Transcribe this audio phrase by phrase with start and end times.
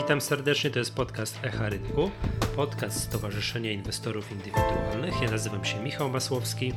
[0.00, 2.10] Witam serdecznie, to jest podcast Echa Rynku,
[2.56, 5.22] podcast Stowarzyszenia Inwestorów Indywidualnych.
[5.22, 6.72] Ja nazywam się Michał Masłowski.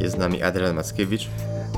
[0.00, 1.28] Jest z nami Adrian Mackiewicz.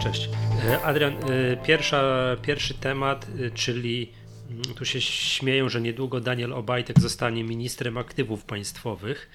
[0.03, 0.29] Cześć.
[0.69, 2.03] E, Adrian, e, pierwsza,
[2.43, 4.13] pierwszy temat, e, czyli
[4.51, 9.31] mm, tu się śmieją, że niedługo Daniel Obajtek zostanie ministrem aktywów państwowych,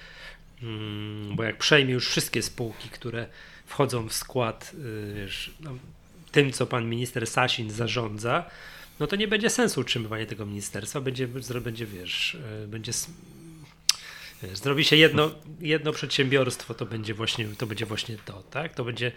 [0.63, 3.27] mm, bo jak przejmie już wszystkie spółki, które
[3.65, 4.71] wchodzą w skład
[5.15, 5.71] wiesz, no,
[6.31, 8.45] tym, co pan minister Sasin zarządza,
[9.00, 11.27] no to nie będzie sensu utrzymywania tego ministerstwa, będzie,
[11.62, 12.91] będzie wiesz, e, będzie
[14.44, 18.73] wiesz, zrobi się jedno, jedno przedsiębiorstwo, to będzie właśnie to, będzie właśnie to tak?
[18.73, 19.12] To będzie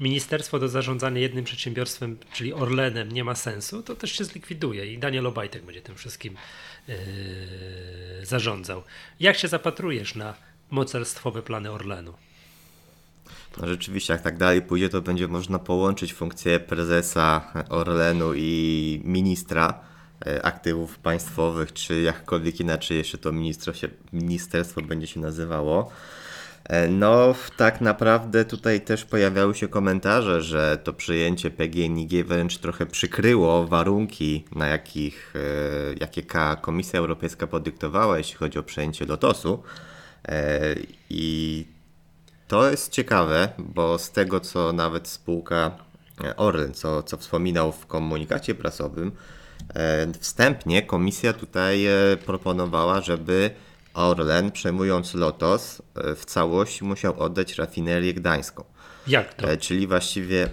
[0.00, 4.98] ministerstwo do zarządzania jednym przedsiębiorstwem, czyli Orlenem, nie ma sensu, to też się zlikwiduje i
[4.98, 6.36] Daniel Obajtek będzie tym wszystkim
[6.88, 6.96] yy,
[8.22, 8.82] zarządzał.
[9.20, 10.34] Jak się zapatrujesz na
[10.70, 12.14] mocarstwowe plany Orlenu?
[13.60, 19.80] No rzeczywiście, jak tak dalej pójdzie, to będzie można połączyć funkcję prezesa Orlenu i ministra
[20.26, 25.90] e, aktywów państwowych, czy jakkolwiek inaczej jeszcze to ministerstwo, ministerstwo będzie się nazywało.
[26.64, 32.86] E, no, tak naprawdę tutaj też pojawiały się komentarze, że to przyjęcie PGNiG wręcz trochę
[32.86, 36.22] przykryło warunki, na jakich, e, jakie
[36.60, 39.62] Komisja Europejska podyktowała, jeśli chodzi o przejęcie Lotosu.
[41.10, 41.66] I
[42.52, 45.70] to jest ciekawe, bo z tego co nawet spółka
[46.24, 49.12] e, Orlen, co, co wspominał w komunikacie prasowym,
[49.74, 51.92] e, wstępnie komisja tutaj e,
[52.26, 53.50] proponowała, żeby
[53.94, 55.82] Orlen przejmując Lotos
[56.16, 58.64] w całości musiał oddać rafinerię gdańską.
[59.06, 59.56] Jak to?
[59.56, 60.48] Czyli właściwie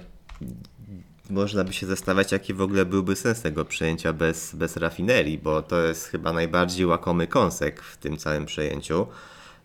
[1.30, 5.61] można by się zastanawiać, jaki w ogóle byłby sens tego przejęcia bez, bez rafinerii, bo
[5.61, 9.08] to jest chyba najbardziej łakomy kąsek w tym całym przejęciu.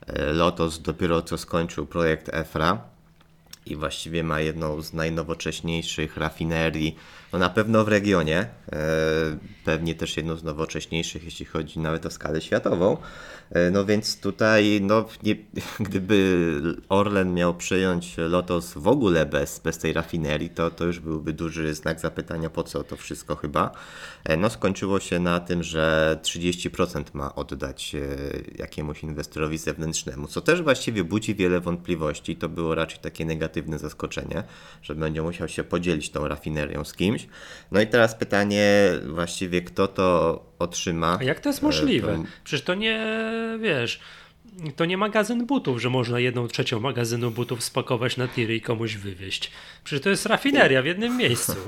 [0.07, 2.79] E, Lotos dopiero co skończył projekt EFRA
[3.67, 6.97] i właściwie ma jedną z najnowocześniejszych rafinerii,
[7.35, 8.47] no na pewno w regionie, e,
[9.65, 12.97] pewnie też jedną z nowocześniejszych, jeśli chodzi nawet o skalę światową.
[13.51, 15.37] E, no więc tutaj, no, nie,
[15.89, 16.39] gdyby
[16.89, 21.75] Orlen miał przyjąć Lotos w ogóle bez, bez tej rafinerii, to, to już byłby duży
[21.75, 23.71] znak zapytania, po co to wszystko chyba.
[24.25, 27.97] E, no skończyło się na tym, że 30% ma oddać
[28.59, 32.37] jakiemuś inwestorowi zewnętrznemu, co też właściwie budzi wiele wątpliwości.
[32.37, 34.45] To było raczej takie negatywne zaskoczenie,
[34.83, 37.24] że będzie musiał się podzielić tą rafinerią z kimś.
[37.73, 41.19] No i teraz pytanie właściwie, kto to otrzyma.
[41.21, 42.17] A jak to jest możliwe?
[42.17, 42.23] To...
[42.45, 43.07] Przecież to nie,
[43.61, 44.01] wiesz,
[44.77, 48.97] to nie magazyn butów, że można jedną trzecią magazynu butów spakować na tiry i komuś
[48.97, 49.51] wywieźć.
[49.85, 51.55] Przecież to jest rafineria w jednym miejscu.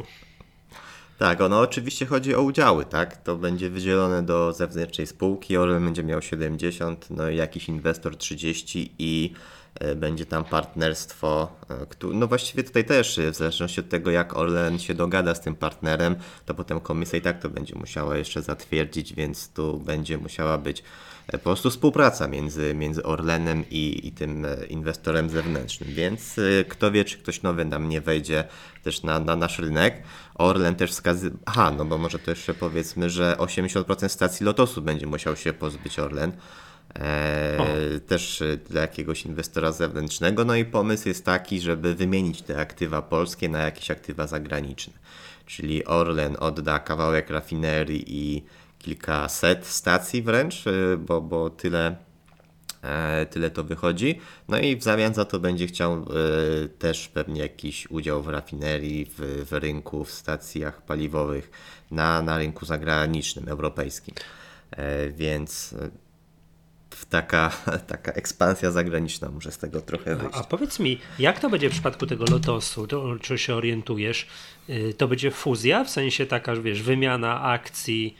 [1.19, 3.17] Tak, ono oczywiście chodzi o udziały, tak?
[3.17, 8.94] To będzie wydzielone do zewnętrznej spółki, Orlen będzie miał 70, no i jakiś inwestor 30
[8.99, 9.56] i E,
[9.97, 11.53] będzie tam partnerstwo.
[11.70, 15.54] E, no właściwie tutaj też, w zależności od tego, jak Orlen się dogada z tym
[15.54, 16.16] partnerem,
[16.47, 20.82] to potem komisja i tak to będzie musiała jeszcze zatwierdzić, więc tu będzie musiała być
[21.28, 25.88] e, po prostu współpraca między, między Orlenem i, i tym inwestorem zewnętrznym.
[25.93, 26.37] Więc
[26.69, 28.44] kto wie, czy ktoś nowy nam nie wejdzie
[28.82, 30.03] też na, na nasz rynek.
[30.34, 31.32] Orlen też wskazuje.
[31.47, 35.98] Aha, no bo może to jeszcze powiedzmy, że 80% stacji Lotosu będzie musiał się pozbyć
[35.98, 36.32] Orlen.
[37.00, 40.44] E, też e, dla jakiegoś inwestora zewnętrznego.
[40.44, 44.92] No i pomysł jest taki, żeby wymienić te aktywa polskie na jakieś aktywa zagraniczne.
[45.46, 48.44] Czyli Orlen odda kawałek rafinerii i
[48.78, 51.96] kilkaset stacji wręcz, e, bo, bo tyle,
[53.30, 54.20] tyle to wychodzi.
[54.48, 56.06] No i w zamian za to będzie chciał
[56.78, 61.50] też pewnie jakiś udział w rafinerii, w, w rynku, w stacjach paliwowych
[61.90, 64.14] na, na rynku zagranicznym, europejskim.
[65.12, 65.74] Więc
[67.04, 67.52] taka,
[67.86, 70.36] taka ekspansja zagraniczna może z tego trochę wyjść.
[70.36, 74.26] A, a powiedz mi, jak to będzie w przypadku tego Lotosu, to, czy się orientujesz?
[74.68, 78.16] Y, to będzie fuzja, w sensie taka, wiesz, wymiana akcji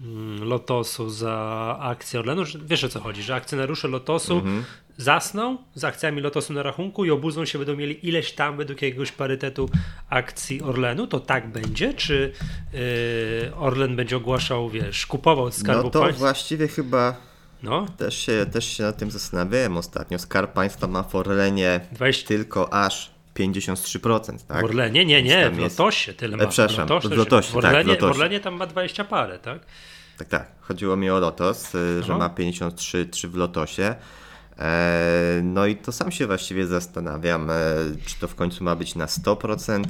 [0.00, 2.42] mm, Lotosu za akcję Orlenu?
[2.64, 4.64] Wiesz o co chodzi, że akcjonariusze Lotosu mhm.
[4.96, 9.12] zasną z akcjami Lotosu na rachunku i obudzą się, będą mieli ileś tam według jakiegoś
[9.12, 9.70] parytetu
[10.10, 11.94] akcji Orlenu, to tak będzie?
[11.94, 12.32] Czy
[12.72, 16.18] yy, Orlen będzie ogłaszał, wiesz, kupował od Skarbu No to Państwa?
[16.18, 17.28] właściwie chyba
[17.62, 17.86] no.
[17.96, 20.18] Też się, też się nad tym zastanawiałem ostatnio.
[20.18, 22.28] Skarb Państwa ma w Orlenie 20...
[22.28, 24.60] tylko aż 53%, tak?
[24.60, 25.04] W Orlenie?
[25.04, 26.42] Nie, nie, w Lotosie tyle ma.
[26.42, 28.12] E, przepraszam, w Lotosie, w, Lotosie, w, Orlenie, tak, w, Lotosie.
[28.12, 29.58] w Orlenie tam ma 20 parę, tak?
[30.18, 30.50] Tak, tak.
[30.60, 33.94] Chodziło mi o Lotos, y, że ma 53 w Lotosie.
[34.58, 37.54] E, no i to sam się właściwie zastanawiam, e,
[38.06, 39.84] czy to w końcu ma być na 100%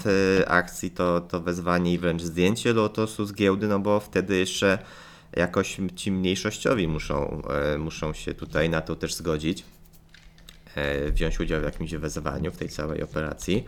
[0.47, 4.79] akcji to, to wezwanie i wręcz zdjęcie Lotosu z giełdy, no bo wtedy jeszcze
[5.36, 7.42] jakoś ci mniejszościowi muszą,
[7.75, 9.64] e, muszą się tutaj na to też zgodzić,
[10.75, 13.64] e, wziąć udział w jakimś wezwaniu w tej całej operacji.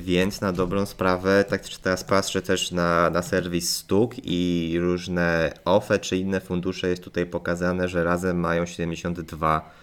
[0.00, 5.98] Więc na dobrą sprawę, tak teraz patrzę też na, na serwis Stuk i różne OFE
[5.98, 9.77] czy inne fundusze jest tutaj pokazane, że razem mają 72 E,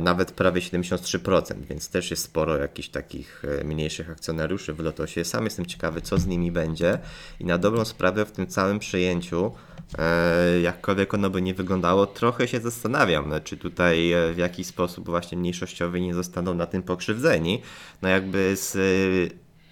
[0.00, 5.24] nawet prawie 73%, więc też jest sporo jakichś takich e, mniejszych akcjonariuszy w Lotosie.
[5.24, 6.98] Sam jestem ciekawy, co z nimi będzie
[7.40, 9.52] i na dobrą sprawę w tym całym przejęciu,
[9.98, 15.06] e, jakkolwiek ono by nie wyglądało, trochę się zastanawiam, no, czy tutaj w jakiś sposób
[15.06, 17.62] właśnie mniejszościowi nie zostaną na tym pokrzywdzeni.
[18.02, 18.76] No jakby z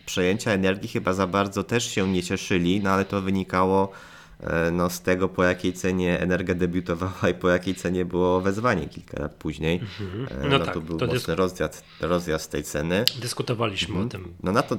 [0.06, 4.13] przejęcia energii chyba za bardzo też się nie cieszyli, no ale to wynikało E,
[4.72, 9.22] no, z tego, po jakiej cenie Energia debiutowała i po jakiej cenie było wezwanie kilka
[9.22, 9.80] lat później.
[9.80, 10.26] Mhm.
[10.42, 13.04] No, no tak, to był to mocny rozjazd, rozjazd tej ceny.
[13.20, 14.06] Dyskutowaliśmy mhm.
[14.06, 14.34] o tym.
[14.42, 14.76] No na to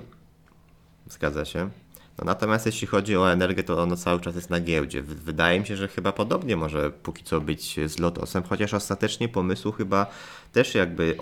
[1.10, 1.70] zgadza się.
[2.18, 5.02] No natomiast jeśli chodzi o energię, to ono cały czas jest na giełdzie.
[5.02, 9.72] Wydaje mi się, że chyba podobnie może póki co być z Lotosem, chociaż ostatecznie pomysłu
[9.72, 10.08] chyba
[10.54, 11.18] też jakby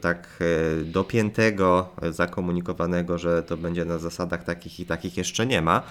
[0.00, 5.82] tak e, dopiętego, zakomunikowanego, że to będzie na zasadach takich i takich jeszcze nie ma.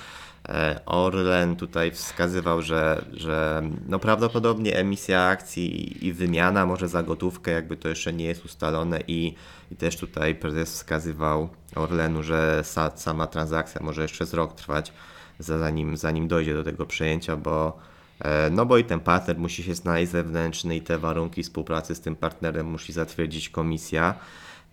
[0.49, 7.51] E, Orlen tutaj wskazywał, że, że no prawdopodobnie emisja akcji i wymiana może za gotówkę,
[7.51, 9.35] jakby to jeszcze nie jest ustalone i,
[9.71, 14.93] i też tutaj prezes wskazywał Orlenu, że sa, sama transakcja może jeszcze z rok trwać,
[15.39, 17.77] zanim, zanim dojdzie do tego przejęcia, bo
[18.19, 22.01] e, no bo i ten partner musi się znaleźć zewnętrzny i te warunki współpracy z
[22.01, 24.15] tym partnerem musi zatwierdzić komisja.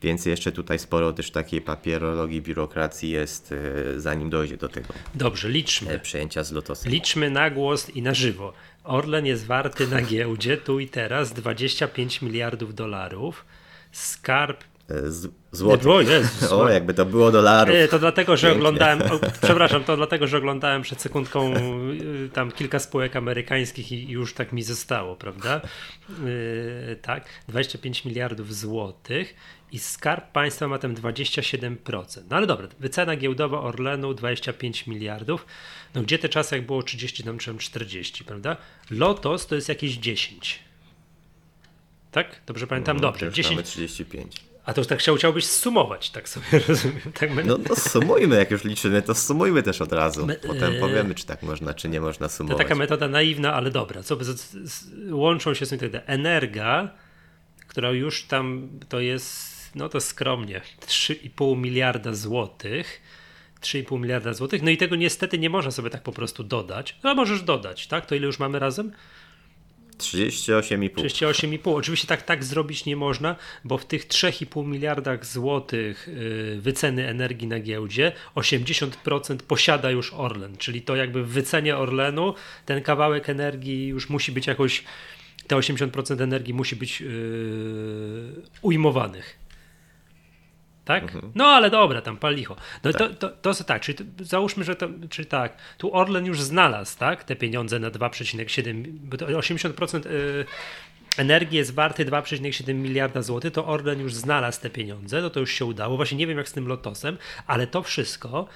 [0.05, 4.89] Więc jeszcze tutaj sporo też takiej papierologii, biurokracji jest, e, zanim dojdzie do tego.
[5.15, 5.91] Dobrze, liczmy.
[5.91, 6.93] E, przejęcia z Lotosem.
[6.93, 8.53] Liczmy na głos i na żywo.
[8.85, 13.45] Orlen jest warty na giełdzie tu i teraz 25 miliardów dolarów.
[13.93, 15.87] Skarb z, złotych.
[15.87, 17.75] O, Jezus, o, jakby to było dolarów.
[17.91, 18.59] To dlatego, że Pięknie.
[18.59, 24.11] oglądałem, o, przepraszam, to dlatego, że oglądałem przed sekundką y, tam kilka spółek amerykańskich i
[24.11, 25.61] już tak mi zostało, prawda?
[26.09, 29.35] Yy, tak, 25 miliardów złotych
[29.73, 32.23] i Skarb Państwa ma tam 27%.
[32.31, 35.47] No ale dobra, wycena giełdowa Orlenu 25 miliardów.
[35.95, 38.57] No gdzie te czasy, jak było 30, tam 40, prawda?
[38.91, 40.59] Lotos to jest jakieś 10.
[42.11, 42.41] Tak?
[42.47, 42.97] Dobrze pamiętam?
[42.97, 43.33] No, Dobrze.
[43.33, 43.63] 10.
[43.63, 44.54] 35.
[44.65, 47.13] A to już tak chciałbyś sumować, tak sobie rozumiem.
[47.15, 50.27] Tak no, no sumujmy, jak już liczymy, to sumujmy też od razu.
[50.47, 52.59] Potem e, powiemy, czy tak można, czy nie można sumować.
[52.59, 54.03] To taka metoda naiwna, ale dobra.
[54.03, 54.19] Co,
[55.11, 56.89] łączą się z tym tak Energa,
[57.67, 63.03] która już tam to jest, no to skromnie, 3,5 miliarda złotych.
[63.61, 64.63] 3,5 miliarda złotych.
[64.63, 66.97] No i tego niestety nie można sobie tak po prostu dodać.
[67.03, 68.07] No możesz dodać, tak?
[68.07, 68.93] To ile już mamy razem?
[69.99, 70.91] 38,5.
[70.95, 71.77] 38,5.
[71.77, 77.49] Oczywiście tak, tak zrobić nie można, bo w tych 3,5 miliardach złotych y, wyceny energii
[77.49, 82.35] na giełdzie 80% posiada już Orlen, czyli to jakby w wycenie Orlenu
[82.67, 84.85] ten kawałek energii już musi być jakoś,
[85.47, 87.09] te 80% energii musi być yy,
[88.63, 89.44] ujmowanych
[90.85, 91.03] tak?
[91.03, 91.33] Mhm.
[91.35, 92.57] No ale dobra, tam pal licho.
[92.85, 92.99] No tak.
[93.19, 96.99] to, to, to tak, czyli to, załóżmy, że to, czyli tak, tu Orlen już znalazł,
[96.99, 100.45] tak, te pieniądze na 2,7, bo to 80% y,
[101.17, 105.53] energii jest warty 2,7 miliarda złotych, to Orlen już znalazł te pieniądze, no to już
[105.53, 105.97] się udało.
[105.97, 108.47] Właśnie nie wiem jak z tym lotosem, ale to wszystko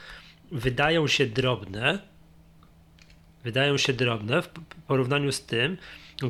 [0.52, 1.98] wydają się drobne,
[3.44, 4.48] wydają się drobne w
[4.86, 5.76] porównaniu z tym,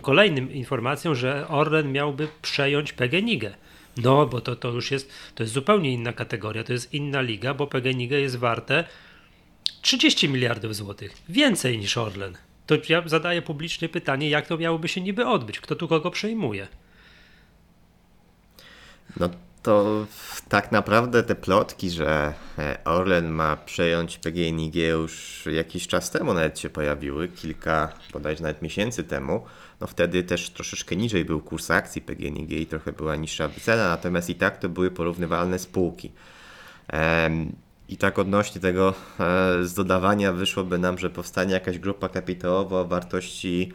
[0.03, 3.45] kolejnym informacją, że Orlen miałby przejąć PGNiG.
[3.99, 7.55] No, bo to, to już jest, to jest zupełnie inna kategoria, to jest inna liga,
[7.55, 8.85] bo PGNiG jest warte
[9.83, 12.37] 30 miliardów złotych, więcej niż Orlen.
[12.67, 16.69] To ja zadaję publicznie pytanie, jak to miałoby się niby odbyć, kto tu kogo przejmuje?
[19.21, 19.31] No
[19.63, 20.07] to
[20.49, 26.59] tak naprawdę te plotki, że e, Orlen ma przejąć PGNiG już jakiś czas temu nawet
[26.59, 29.45] się pojawiły, kilka bodajże nawet miesięcy temu,
[29.81, 34.31] no wtedy też troszeczkę niżej był kurs akcji PGNiG i trochę była niższa wycena, natomiast
[34.31, 36.13] i tak to były porównywalne spółki.
[37.89, 42.85] I tak odnośnie tego e, z dodawania wyszłoby nam, że powstanie jakaś grupa kapitałowa o
[42.85, 43.73] wartości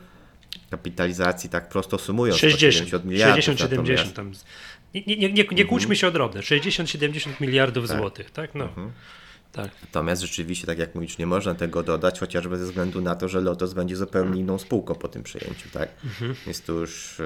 [0.70, 3.46] kapitalizacji, tak prosto sumując, 60 miliardów.
[3.46, 4.32] 60-70 tam.
[4.94, 7.98] Nie, nie, nie, nie kłóćmy się o drobne, 60-70 miliardów tak.
[7.98, 8.56] złotych, tak?
[8.56, 8.66] No.
[8.66, 8.92] Mhm.
[9.54, 9.72] Tak.
[9.82, 13.42] Natomiast rzeczywiście, tak jak mówisz, nie można tego dodać, chociażby ze względu na to, że
[13.42, 15.90] Lotos będzie zupełnie inną spółką po tym przejęciu, tak?
[16.04, 16.36] Mhm.
[16.46, 17.24] Więc tu już y,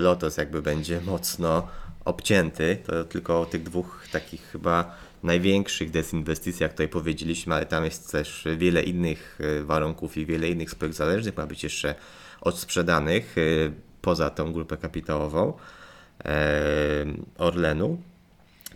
[0.00, 1.68] Lotos jakby będzie mocno
[2.04, 2.78] obcięty.
[2.86, 8.44] To tylko o tych dwóch takich chyba największych dezinwestycjach tutaj powiedzieliśmy, ale tam jest też
[8.56, 11.94] wiele innych y, warunków i wiele innych spółek zależnych ma być jeszcze
[12.40, 15.52] odsprzedanych y, poza tą grupę kapitałową
[17.38, 17.98] Orlenu.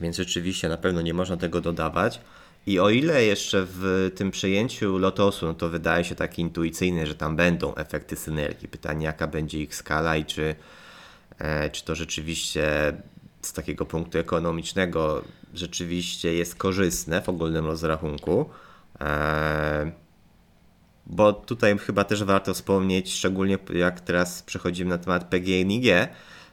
[0.01, 2.21] Więc rzeczywiście na pewno nie można tego dodawać.
[2.67, 7.15] I o ile jeszcze w tym przejęciu Lotosu, no to wydaje się takie intuicyjne, że
[7.15, 8.69] tam będą efekty synergii.
[8.69, 10.55] Pytanie, jaka będzie ich skala i czy,
[11.39, 12.93] e, czy to rzeczywiście
[13.43, 18.51] z takiego punktu ekonomicznego rzeczywiście jest korzystne w ogólnym rozrachunku.
[21.07, 25.87] Bo tutaj chyba też warto wspomnieć, szczególnie jak teraz przechodzimy na temat PGNiG,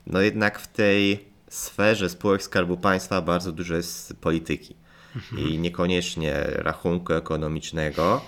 [0.07, 4.78] no jednak w tej sferze spółek Skarbu Państwa bardzo dużo jest polityki
[5.37, 8.21] i niekoniecznie rachunku ekonomicznego.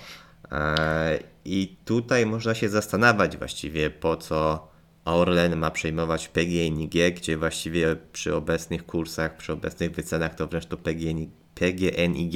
[0.52, 4.68] E, I tutaj można się zastanawiać właściwie po co
[5.04, 10.76] Orlen ma przejmować PGNiG, gdzie właściwie przy obecnych kursach, przy obecnych wycenach to wręcz to
[10.76, 12.34] PGNiG, PGNiG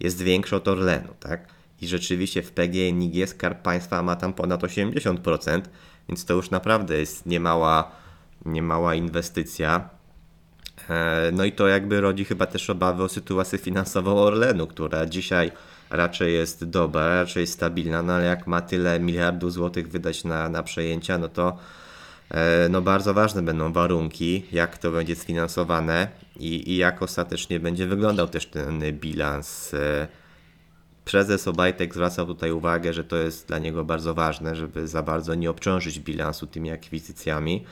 [0.00, 1.48] jest większe od Orlenu, tak?
[1.80, 5.60] I rzeczywiście w PGNiG Skarb Państwa ma tam ponad 80%,
[6.08, 7.90] więc to już naprawdę jest niemała,
[8.44, 9.90] niemała inwestycja.
[10.90, 15.52] E, no i to jakby rodzi chyba też obawy o sytuację finansową Orlenu, która dzisiaj
[15.90, 20.48] raczej jest dobra, raczej jest stabilna, no ale jak ma tyle miliardów złotych wydać na,
[20.48, 21.58] na przejęcia, no to
[22.30, 27.86] e, no bardzo ważne będą warunki, jak to będzie sfinansowane i, i jak ostatecznie będzie
[27.86, 29.74] wyglądał też ten bilans.
[29.74, 30.08] E,
[31.04, 35.34] prezes Obajtek zwracał tutaj uwagę, że to jest dla niego bardzo ważne, żeby za bardzo
[35.34, 37.64] nie obciążyć bilansu tymi akwizycjami.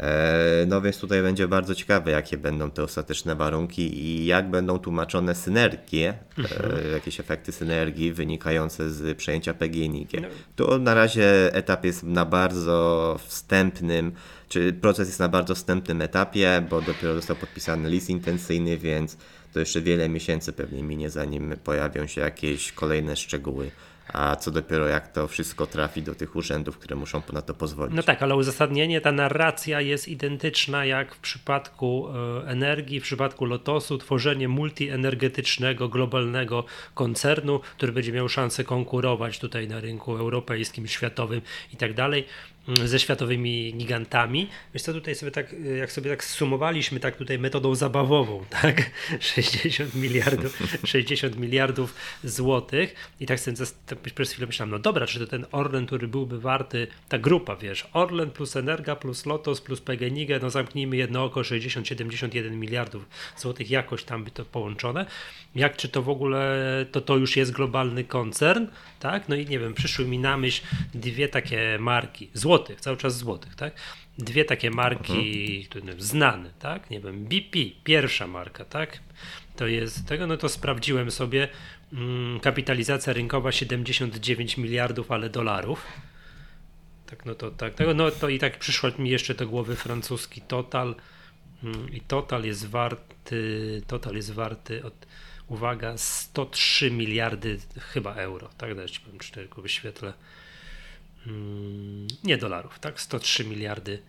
[0.00, 4.78] E, no więc tutaj będzie bardzo ciekawe, jakie będą te ostateczne warunki i jak będą
[4.78, 6.92] tłumaczone synergie, e, mhm.
[6.92, 10.12] jakieś efekty synergii wynikające z przejęcia PGNiG.
[10.22, 10.28] No.
[10.56, 14.12] Tu na razie etap jest na bardzo wstępnym,
[14.48, 19.16] czy proces jest na bardzo wstępnym etapie, bo dopiero został podpisany list intencyjny, więc
[19.52, 23.70] to jeszcze wiele miesięcy pewnie minie, zanim pojawią się jakieś kolejne szczegóły
[24.12, 27.96] a co dopiero jak to wszystko trafi do tych urzędów, które muszą na to pozwolić.
[27.96, 33.44] No tak, ale uzasadnienie, ta narracja jest identyczna jak w przypadku e, energii, w przypadku
[33.44, 41.40] Lotosu, tworzenie multienergetycznego, globalnego koncernu, który będzie miał szansę konkurować tutaj na rynku europejskim, światowym
[41.72, 42.26] i tak dalej
[42.84, 44.48] ze światowymi gigantami.
[44.74, 49.94] Wiesz co, tutaj sobie tak, jak sobie tak sumowaliśmy tak tutaj metodą zabawową, tak, 60
[49.94, 51.94] miliardów, 60 miliardów
[52.24, 53.56] złotych i tak sobie
[53.86, 57.56] tak przez chwilę myślałem, no dobra, czy to ten Orlen, który byłby warty, ta grupa,
[57.56, 63.70] wiesz, Orlen plus Energa plus Lotos plus PGNiG, no zamknijmy jedno oko 60-71 miliardów złotych,
[63.70, 65.06] jakoś tam by to połączone.
[65.54, 68.66] Jak, czy to w ogóle, to to już jest globalny koncern,
[69.00, 70.62] tak, no i nie wiem, przyszły mi na myśl
[70.94, 73.74] dwie takie marki, złote złotych, cały czas złotych, tak?
[74.18, 76.00] Dwie takie marki mhm.
[76.00, 76.90] znane, tak?
[76.90, 78.98] Nie wiem, BP, pierwsza marka, tak?
[79.56, 81.48] To jest tego, no to sprawdziłem sobie.
[81.92, 85.86] Mm, kapitalizacja rynkowa 79 miliardów, ale dolarów.
[87.06, 90.40] Tak, no to tak, tego, no to i tak przyszło mi jeszcze do głowy francuski
[90.40, 90.94] Total.
[91.64, 95.06] Mm, I Total jest warty, Total jest warty od,
[95.48, 98.74] uwaga, 103 miliardy chyba euro, tak?
[98.74, 100.12] Dać ci powiem, czy tylko wyświetlę.
[101.26, 103.00] Mm, nie dolarów, tak?
[103.00, 104.02] 103 miliardy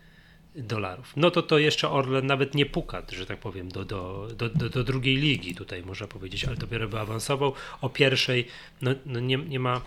[0.55, 1.13] dolarów.
[1.15, 4.83] No to to jeszcze Orlen nawet nie puka, że tak powiem, do, do, do, do,
[4.83, 7.53] drugiej ligi tutaj można powiedzieć, ale dopiero by awansował.
[7.81, 8.47] O pierwszej
[8.81, 9.81] no, no nie, nie ma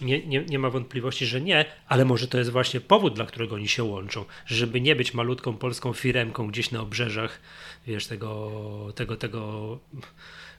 [0.00, 3.54] nie, nie, nie ma wątpliwości, że nie, ale może to jest właśnie powód, dla którego
[3.54, 7.40] oni się łączą, żeby nie być malutką polską firemką gdzieś na obrzeżach,
[7.86, 9.78] wiesz, tego, tego, tego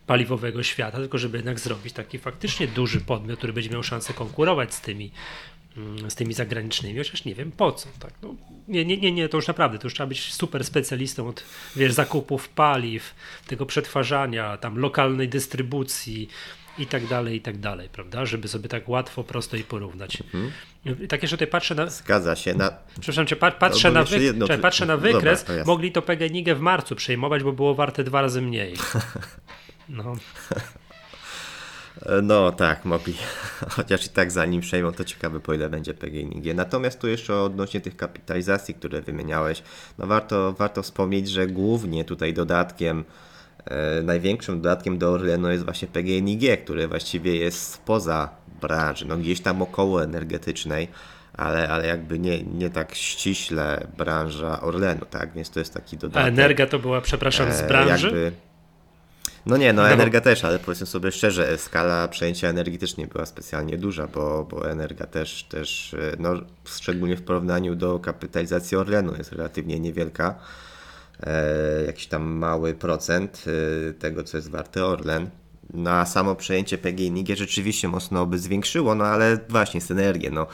[0.08, 4.74] paliwowego świata, tylko żeby jednak zrobić taki faktycznie duży podmiot, który będzie miał szansę konkurować
[4.74, 5.12] z tymi
[6.10, 7.90] z tymi zagranicznymi, chociaż nie wiem po co.
[8.00, 8.14] Tak?
[8.22, 8.36] No,
[8.68, 11.44] nie, nie, nie, nie, to już naprawdę, to już trzeba być super specjalistą od
[11.76, 13.16] wiesz, zakupów paliw,
[13.48, 16.30] tego przetwarzania, tam lokalnej dystrybucji
[16.78, 18.26] i tak dalej, i tak dalej, prawda?
[18.26, 20.24] Żeby sobie tak łatwo, prosto i porównać.
[20.34, 20.52] Mhm.
[21.08, 21.88] Tak jeszcze tutaj patrzę na...
[21.88, 22.54] Zgadza się.
[22.54, 22.72] Na...
[22.94, 24.24] Przepraszam cię, patrzę, na wy...
[24.24, 24.48] jedno...
[24.48, 28.22] Czekaj, patrzę na wykres, Dobra, mogli to PGNiG w marcu przejmować, bo było warte dwa
[28.22, 28.74] razy mniej.
[29.90, 30.16] No.
[32.24, 33.14] No tak, mogli.
[33.76, 36.56] Chociaż i tak zanim przejmą, to ciekawe po ile będzie PGNiG.
[36.56, 39.64] Natomiast tu jeszcze odnośnie tych kapitalizacji, które wymieniałeś,
[39.98, 43.04] no warto, warto wspomnieć, że głównie tutaj dodatkiem,
[43.66, 48.30] e, największym dodatkiem do Orlenu jest właśnie PGNiG, który właściwie jest spoza
[48.62, 50.88] branży, no gdzieś tam około energetycznej,
[51.34, 55.34] ale, ale jakby nie, nie tak ściśle branża Orlenu, tak?
[55.34, 56.24] Więc to jest taki dodatek.
[56.24, 58.08] A Energa to była, przepraszam, z e, branży?
[58.08, 58.32] Jakby,
[59.46, 63.08] no nie, no, no Energa też, ale powiedzmy sobie szczerze, skala przejęcia energii też nie
[63.08, 66.34] była specjalnie duża, bo, bo Energa też, też e, no,
[66.66, 70.36] szczególnie w porównaniu do kapitalizacji Orlenu jest relatywnie niewielka.
[71.24, 73.46] E, jakiś tam mały procent
[73.90, 75.30] e, tego, co jest warty Orlen.
[75.74, 80.48] No a samo przejęcie PGNiG rzeczywiście mocno by zwiększyło, no ale właśnie synergię, no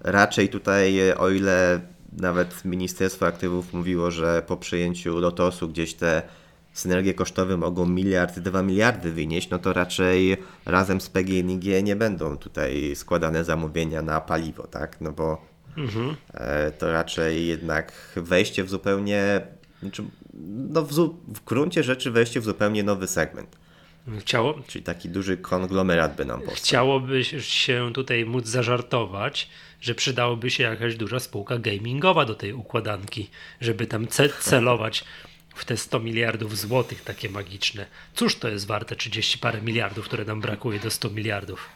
[0.00, 1.80] raczej tutaj e, o ile
[2.12, 6.22] nawet Ministerstwo Aktywów mówiło, że po przejęciu Lotosu gdzieś te
[6.74, 12.36] synergie kosztowe mogą miliard, dwa miliardy wynieść, no to raczej razem z PGNiG nie będą
[12.38, 15.00] tutaj składane zamówienia na paliwo, tak?
[15.00, 16.16] No bo mhm.
[16.34, 19.40] E, to raczej jednak wejście w zupełnie
[19.82, 20.04] Znaczy,
[20.72, 20.92] no w,
[21.28, 23.56] w gruncie rzeczy wejście w zupełnie nowy segment.
[24.18, 26.56] Chciało, Czyli taki duży konglomerat by nam powstał.
[26.56, 29.50] chciałoby się tutaj móc zażartować,
[29.80, 35.04] że przydałoby się jakaś duża spółka gamingowa do tej układanki, żeby tam ce- celować
[35.54, 37.86] w te 100 miliardów złotych takie magiczne.
[38.14, 41.68] Cóż to jest warte 30 parę miliardów, które nam brakuje do 100 miliardów?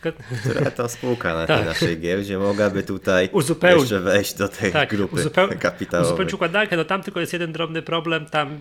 [0.00, 0.18] Tylko,
[0.50, 1.66] Która to spółka na tej Tak.
[1.66, 6.08] naszej giełdzie mogłaby tutaj Uzupełni- jeszcze wejść do tej tak, grupy uzupeł- kapitałowej.
[6.10, 8.58] uzupełnić układankę, no tam tylko jest jeden drobny problem, tam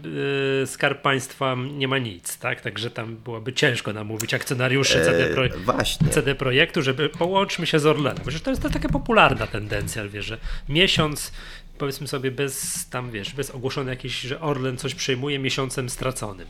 [0.62, 2.62] yy, Skarb Państwa nie ma nic, tak?
[2.62, 5.46] Także tam byłoby ciężko namówić akcjonariuszy CD, Pro...
[5.46, 6.10] E, właśnie.
[6.10, 8.22] CD Projektu, żeby połączmy się z Orlenem.
[8.24, 10.38] Przecież to jest to taka popularna tendencja, wiesz, że
[10.70, 11.32] miesiąc
[11.78, 16.48] powiedzmy sobie bez tam, wiesz, bez ogłoszonej jakiejś, że Orlen coś przejmuje miesiącem straconym.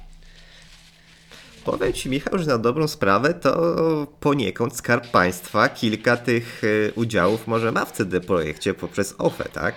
[1.66, 7.48] Powiem Ci, Michał, że na dobrą sprawę to poniekąd Skarb Państwa kilka tych e, udziałów
[7.48, 9.76] może ma w CD Projekcie poprzez OFE, tak?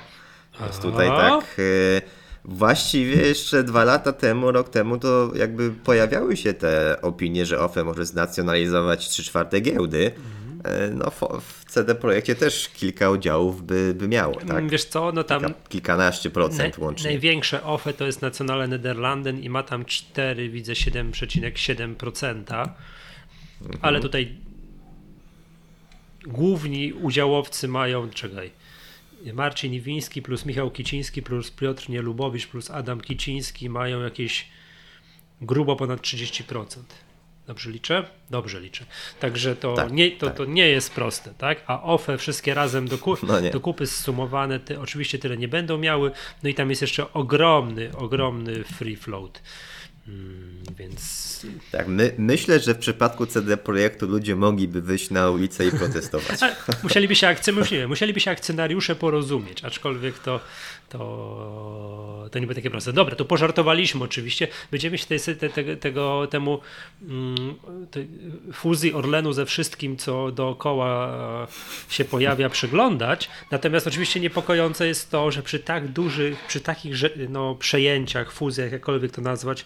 [0.60, 2.02] Więc tutaj tak e,
[2.44, 7.84] właściwie jeszcze dwa lata temu, rok temu to jakby pojawiały się te opinie, że OFE
[7.84, 10.12] może znacjonalizować 3 czwarte giełdy.
[10.64, 14.68] E, No fo- w CD Projekcie też kilka udziałów by, by miało, tak?
[14.70, 17.10] Wiesz co, no tam Kilka, kilkanaście procent Naj, łącznie.
[17.10, 22.68] największe OFE to jest Nationale Nederlanden i ma tam 4, widzę 7,7%.
[23.82, 24.36] Ale tutaj
[26.26, 28.50] główni udziałowcy mają, czekaj,
[29.32, 34.48] Marcin Iwiński plus Michał Kiciński plus Piotr Nielubowicz plus Adam Kiciński mają jakieś
[35.40, 36.66] grubo ponad 30%.
[37.50, 38.04] Dobrze liczę?
[38.30, 38.84] Dobrze liczę.
[39.20, 40.36] Także to, Tak, nie, to, tak.
[40.36, 41.62] to nie jest proste, tak?
[41.66, 45.78] A OFE wszystkie razem do, ku, No do kupy zsumowane, te, oczywiście tyle nie będą
[45.78, 46.10] miały.
[46.42, 49.42] No i tam jest jeszcze ogromny, ogromny free float.
[50.10, 51.30] Mm, więc
[51.72, 56.40] Tak, my, myślę, że w przypadku CD Projektu ludzie mogliby wyjść na ulicę i protestować.
[56.82, 60.40] Musieliby się akcje, musieli, musieliby się akcjonariusze porozumieć, aczkolwiek to,
[60.88, 62.92] to, to nie będzie takie proste.
[62.92, 64.48] Dobra, to pożartowaliśmy oczywiście.
[64.70, 66.60] Będziemy się tej, te, te, tego, temu
[67.02, 67.54] mm,
[67.90, 68.08] tej
[68.52, 71.46] fuzji Orlenu ze wszystkim, co dookoła
[71.88, 73.30] się pojawia, przyglądać.
[73.50, 76.94] Natomiast oczywiście niepokojące jest to, że przy tak dużych, przy takich
[77.28, 79.64] no, przejęciach, fuzjach, jakkolwiek to nazwać,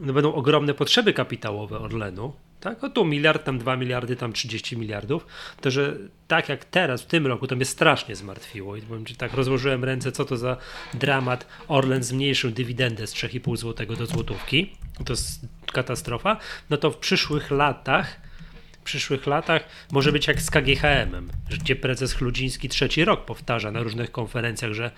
[0.00, 2.84] będą ogromne potrzeby kapitałowe Orlenu, tak?
[2.84, 5.26] O tu miliard, tam 2 miliardy, tam 30 miliardów,
[5.60, 5.96] to że
[6.28, 8.76] tak jak teraz, w tym roku, to mnie strasznie zmartwiło.
[8.76, 10.56] I powiem ci tak, rozłożyłem ręce, co to za
[10.94, 14.72] dramat, Orlen zmniejszył dywidendę z 3,5 zł do złotówki,
[15.04, 15.40] to jest
[15.72, 16.36] katastrofa,
[16.70, 18.30] no to w przyszłych latach
[18.72, 23.82] w przyszłych latach może być jak z KGHM-em, gdzie prezes Chludziński trzeci rok powtarza na
[23.82, 24.90] różnych konferencjach, że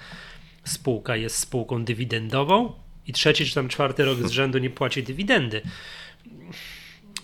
[0.64, 2.72] spółka jest spółką dywidendową
[3.06, 5.62] i trzeci czy tam czwarty rok z rzędu nie płaci dywidendy.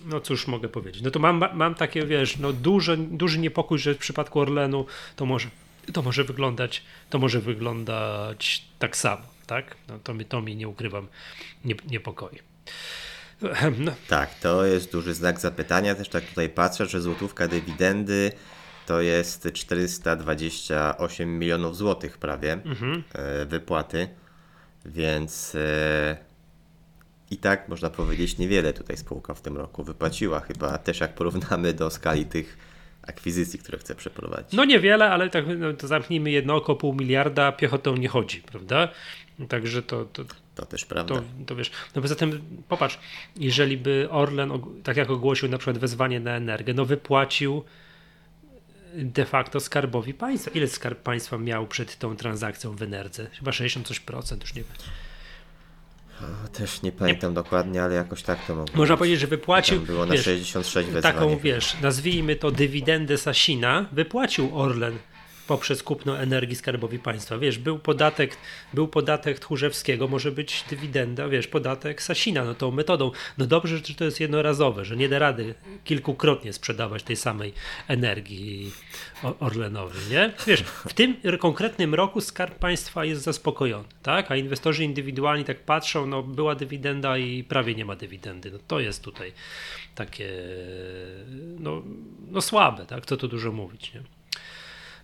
[0.07, 1.03] No cóż mogę powiedzieć.
[1.03, 4.87] No to mam, mam takie, wiesz, no duży, duży niepokój, że w przypadku Orlenu
[5.17, 5.49] to może,
[5.93, 9.77] to może wyglądać, to może wyglądać tak samo, tak?
[9.89, 11.09] No to mi, to mi nie ukrywam,
[11.65, 12.39] nie, niepokoi.
[13.79, 15.95] No, Tak, to jest duży znak zapytania.
[15.95, 18.33] Też tak tutaj patrzę, że złotówka dywidendy
[18.87, 23.03] to jest 428 milionów złotych prawie Mhm.
[23.13, 24.09] e, wypłaty,
[24.85, 26.17] więc e,
[27.31, 31.73] i tak można powiedzieć niewiele tutaj spółka w tym roku wypłaciła, chyba też jak porównamy
[31.73, 32.59] do skali tych
[33.03, 34.53] akwizycji, które chce przeprowadzić.
[34.53, 38.89] No niewiele, ale tak no, to zamknijmy jedno oko, pół miliarda, piechotą nie chodzi, prawda?
[39.49, 41.15] Także to, to, To też prawda.
[41.15, 42.99] to, to wiesz, no poza tym popatrz,
[43.37, 44.51] jeżeli by Orlen,
[44.83, 47.65] tak jak ogłosił na przykład wezwanie na energię, no wypłacił
[48.95, 50.51] de facto skarbowi państwa.
[50.51, 53.27] Ile skarb państwa miał przed tą transakcją w Enerdze?
[53.33, 54.73] Chyba 60 coś procent, już nie wiem.
[56.53, 58.99] Też nie pamiętam dokładnie, ale jakoś tak to mogło Można być.
[58.99, 61.15] powiedzieć, że wypłacił Tam było na wiesz, 66 wezwanie.
[61.15, 64.99] taką, wiesz, nazwijmy to dywidendę Sasina, wypłacił Orlen
[65.49, 67.39] poprzez kupno energii skarbowi państwa.
[67.39, 68.37] Wiesz, był podatek,
[68.75, 73.11] był podatek Tchórzewskiego, może być dywidenda, wiesz, podatek Sasina, no tą metodą.
[73.39, 77.53] No dobrze, że to jest jednorazowe, że nie da rady kilkukrotnie sprzedawać tej samej
[77.89, 78.73] energii
[79.23, 80.33] O- Orlenowi, nie?
[80.47, 84.31] Wiesz, w tym konkretnym roku Skarb Państwa jest zaspokojony, tak?
[84.31, 88.51] A inwestorzy indywidualni tak patrzą, no była dywidenda i prawie nie ma dywidendy.
[88.51, 89.33] No to jest tutaj
[89.95, 90.31] takie,
[91.59, 91.83] no,
[92.31, 93.07] no słabe, tak?
[93.07, 94.18] Co tu dużo mówić, nie?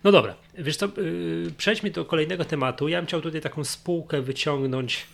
[0.05, 2.87] No dobra, wiesz co, yy, przejdźmy do kolejnego tematu.
[2.87, 5.05] Ja bym chciał tutaj taką spółkę wyciągnąć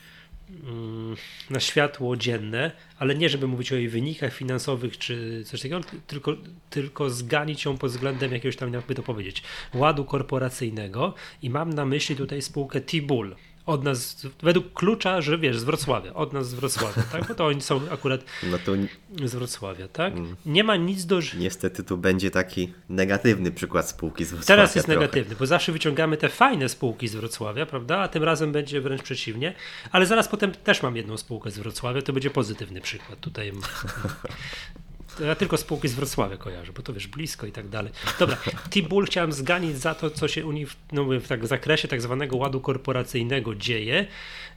[0.64, 1.16] mm,
[1.50, 6.36] na światło dzienne, ale nie żeby mówić o jej wynikach finansowych czy coś takiego, tylko,
[6.70, 11.86] tylko zganić ją pod względem jakiegoś tam, jakby to powiedzieć, ładu korporacyjnego i mam na
[11.86, 16.54] myśli tutaj spółkę T-Bull, Od nas, według klucza, że wiesz, z Wrocławia, od nas z
[16.54, 17.28] Wrocławia, tak?
[17.28, 18.72] Bo to oni są akurat no to...
[19.28, 20.14] z Wrocławia, tak?
[20.14, 20.36] Mm.
[20.46, 21.20] Nie ma nic do...
[21.38, 24.48] Niestety tu będzie taki negatywny przykład spółki z Wrocławia.
[24.48, 25.00] Teraz jest trochę.
[25.00, 28.00] negatywny, bo zawsze wyciągamy te fajne spółki z Wrocławia, prawda?
[28.00, 29.54] A tym razem będzie wręcz przeciwnie.
[29.92, 33.20] Ale zaraz potem też mam jedną spółkę z Wrocławia, to będzie pozytywny przykład.
[33.20, 33.52] Tutaj
[35.20, 37.92] ja tylko spółki z Wrocławia kojarzę, bo to wiesz, blisko i tak dalej.
[38.20, 38.38] Dobra,
[38.72, 42.38] T-Bull chciałem zganić za to, co się u nich no, w tak, zakresie tak zwanego
[42.38, 44.08] ładu korporacyjnego dzieje.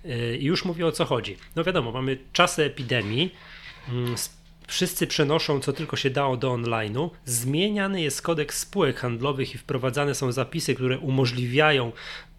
[0.04, 1.36] Yy, I już mówię o co chodzi.
[1.56, 3.34] No wiadomo, mamy czasy epidemii,
[3.88, 4.14] mm,
[4.66, 7.10] wszyscy przenoszą co tylko się dało do online'u.
[7.24, 11.92] Zmieniany jest kodeks spółek handlowych i wprowadzane są zapisy, które umożliwiają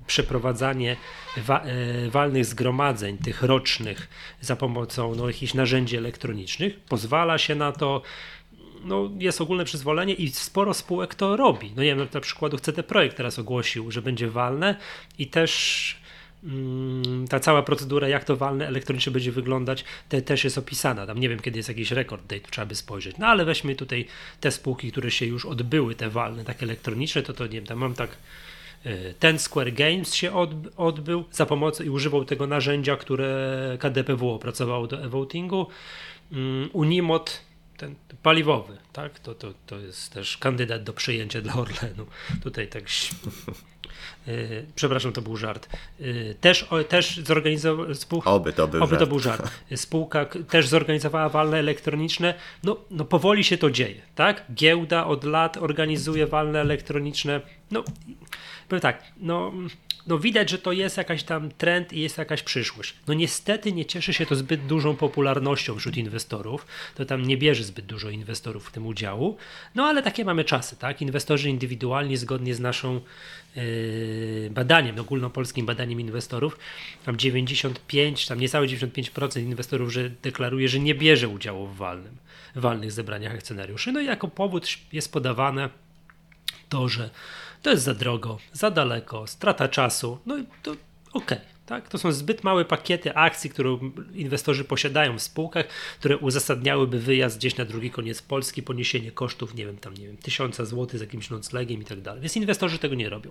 [0.08, 0.98] przeprowadzanie
[1.38, 4.10] wa e, walnych zgromadzeń, tych rocznych,
[4.42, 6.80] za pomocą no, jakichś narzędzi elektronicznych.
[6.80, 8.02] Pozwala się na to,
[8.86, 11.74] no, jest ogólne przyzwolenie i sporo spółek to robi.
[11.76, 14.76] No nie wiem, na przykład CD Projekt teraz ogłosił, że będzie walne
[15.20, 15.96] i też
[16.44, 21.08] mm, ta cała procedura, jak to walne elektronicznie będzie wyglądać, te, też jest opisana.
[21.08, 23.18] Tam nie wiem, kiedy jest jakiś rekord date, trzeba by spojrzeć.
[23.18, 24.06] No ale weźmy tutaj
[24.40, 27.78] te spółki, które się już odbyły, te walne, tak elektroniczne, to to nie wiem, tam
[27.78, 28.18] mam tak
[29.20, 30.32] ten Square Games się
[30.78, 35.68] odbył za pomocą i używał tego narzędzia, które KDPW opracowało do e-votingu.
[36.32, 37.42] Mm, Unimod,
[37.78, 39.20] ten paliwowy, tak?
[39.20, 42.06] To, to, to jest też kandydat do przyjęcia dla Orlenu.
[42.44, 42.84] Tutaj tak.
[44.28, 45.70] E, przepraszam, to był żart.
[46.00, 48.32] E, też, też zorganizował spółka.
[48.32, 49.00] Oby to był oby żart.
[49.00, 49.52] To był żart.
[49.76, 52.34] Spółka też zorganizowała walne elektroniczne.
[52.64, 54.46] No, no powoli się to dzieje, tak?
[54.54, 57.42] Giełda od lat organizuje walne elektroniczne.
[57.72, 57.84] No
[58.68, 59.54] powiem tak, no,
[60.08, 62.94] no widać, że to jest jakaś tam trend i jest jakaś przyszłość.
[63.08, 67.64] No niestety nie cieszy się to zbyt dużą popularnością wśród inwestorów, to tam nie bierze
[67.64, 69.38] zbyt dużo inwestorów w tym udziału,
[69.76, 71.02] no ale takie mamy czasy, tak?
[71.02, 73.02] Inwestorzy indywidualni zgodnie z naszą
[73.56, 76.58] yy, badaniem, ogólnopolskim badaniem inwestorów,
[77.06, 82.18] tam 95, tam niecałe 95% inwestorów że deklaruje, że nie bierze udziału w walnym,
[82.56, 83.92] walnych zebraniach akcjonariuszy.
[83.92, 85.70] No i jako powód jest podawane
[86.70, 87.10] to, że
[87.66, 91.38] to jest za drogo, za daleko, strata czasu, no i to okej.
[91.38, 91.40] Okay.
[91.66, 91.90] Tak?
[91.90, 93.78] To są zbyt małe pakiety akcji, które
[94.14, 95.68] inwestorzy posiadają w spółkach,
[96.00, 100.18] które uzasadniałyby wyjazd gdzieś na drugi koniec Polski, poniesienie kosztów, nie wiem, tam, nie wiem,
[100.18, 102.22] tysiąca złotych z jakimś noclegiem i tak dalej.
[102.22, 103.30] Więc inwestorzy tego nie robią.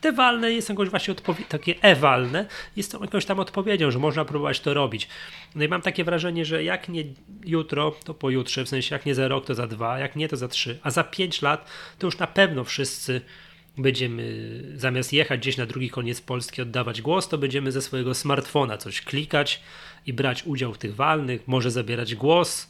[0.00, 1.14] Te walne jest jakąś właśnie
[1.48, 5.08] takie e-walne, jest to jakąś tam odpowiedzią, że można próbować to robić.
[5.54, 7.04] No i mam takie wrażenie, że jak nie
[7.44, 10.36] jutro, to pojutrze, w sensie jak nie za rok, to za dwa, jak nie, to
[10.36, 13.20] za trzy, a za pięć lat, to już na pewno wszyscy
[13.78, 18.78] będziemy zamiast jechać gdzieś na drugi koniec Polski, oddawać głos, to będziemy ze swojego smartfona
[18.78, 19.60] coś klikać
[20.06, 22.68] i brać udział w tych walnych, może zabierać głos,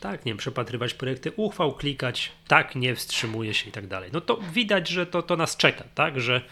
[0.00, 4.10] tak, nie wiem, przepatrywać projekty uchwał, klikać, tak, nie, wstrzymuje się i tak dalej.
[4.12, 6.42] No to widać, że to, to nas czeka, tak, że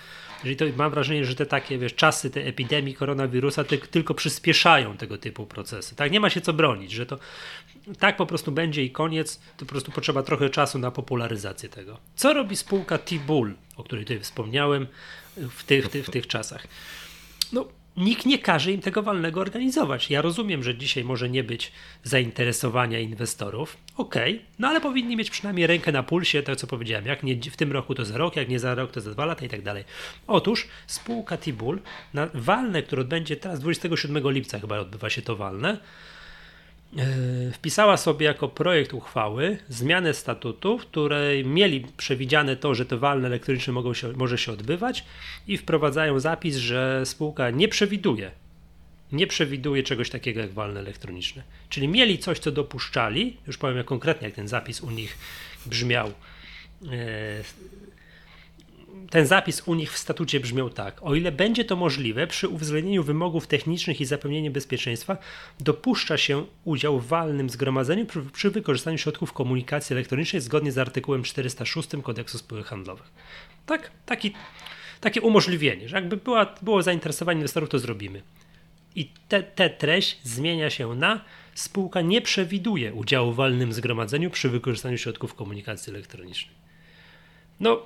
[0.44, 4.96] jeżeli to mam wrażenie, że te takie wiesz, czasy tej epidemii koronawirusa te, tylko przyspieszają
[4.96, 5.96] tego typu procesy.
[5.96, 7.18] Tak, nie ma się co bronić, że to
[7.98, 11.98] tak po prostu będzie i koniec, to po prostu potrzeba trochę czasu na popularyzację tego.
[12.16, 14.86] Co robi spółka T-Bull, o której tutaj wspomniałem
[15.36, 16.66] w tych, w w tych czasach?
[17.52, 20.10] No, nikt nie każe im tego walnego organizować.
[20.10, 21.72] Ja rozumiem, że dzisiaj może nie być
[22.04, 23.76] zainteresowania inwestorów.
[23.96, 27.06] Okej, okay, no ale powinni mieć przynajmniej rękę na pulsie, to co powiedziałem.
[27.06, 29.24] Jak nie w tym roku, to za rok, jak nie za rok, to za dwa
[29.24, 29.84] lata i tak dalej.
[30.26, 31.78] Otóż spółka T-Bull
[32.14, 35.78] na walne, które odbędzie teraz 27 lipca chyba odbywa się to walne,
[37.52, 43.26] wpisała sobie jako projekt uchwały zmianę statutu, w której mieli przewidziane to, że te walne
[43.26, 45.04] elektroniczne mogą się, może się odbywać
[45.48, 48.30] i wprowadzają zapis, że spółka nie przewiduje
[49.12, 51.42] nie przewiduje czegoś takiego jak walne elektroniczne.
[51.68, 55.18] Czyli mieli coś, co dopuszczali, już powiem jak konkretnie, jak ten zapis u nich
[55.66, 56.12] brzmiał e,
[59.10, 63.02] ten zapis u nich w statucie brzmiał tak: O ile będzie to możliwe, przy uwzględnieniu
[63.02, 65.16] wymogów technicznych i zapewnieniu bezpieczeństwa,
[65.60, 71.22] dopuszcza się udział w walnym zgromadzeniu przy, przy wykorzystaniu środków komunikacji elektronicznej zgodnie z artykułem
[71.22, 73.10] 406 Kodeksu Spółek Handlowych.
[73.66, 74.32] Tak, taki,
[75.00, 78.22] takie umożliwienie, że jakby była, było zainteresowanie inwestorów, to zrobimy.
[78.94, 84.48] I te, te treść zmienia się na spółka nie przewiduje udziału w walnym zgromadzeniu przy
[84.48, 86.54] wykorzystaniu środków komunikacji elektronicznej.
[87.60, 87.82] No,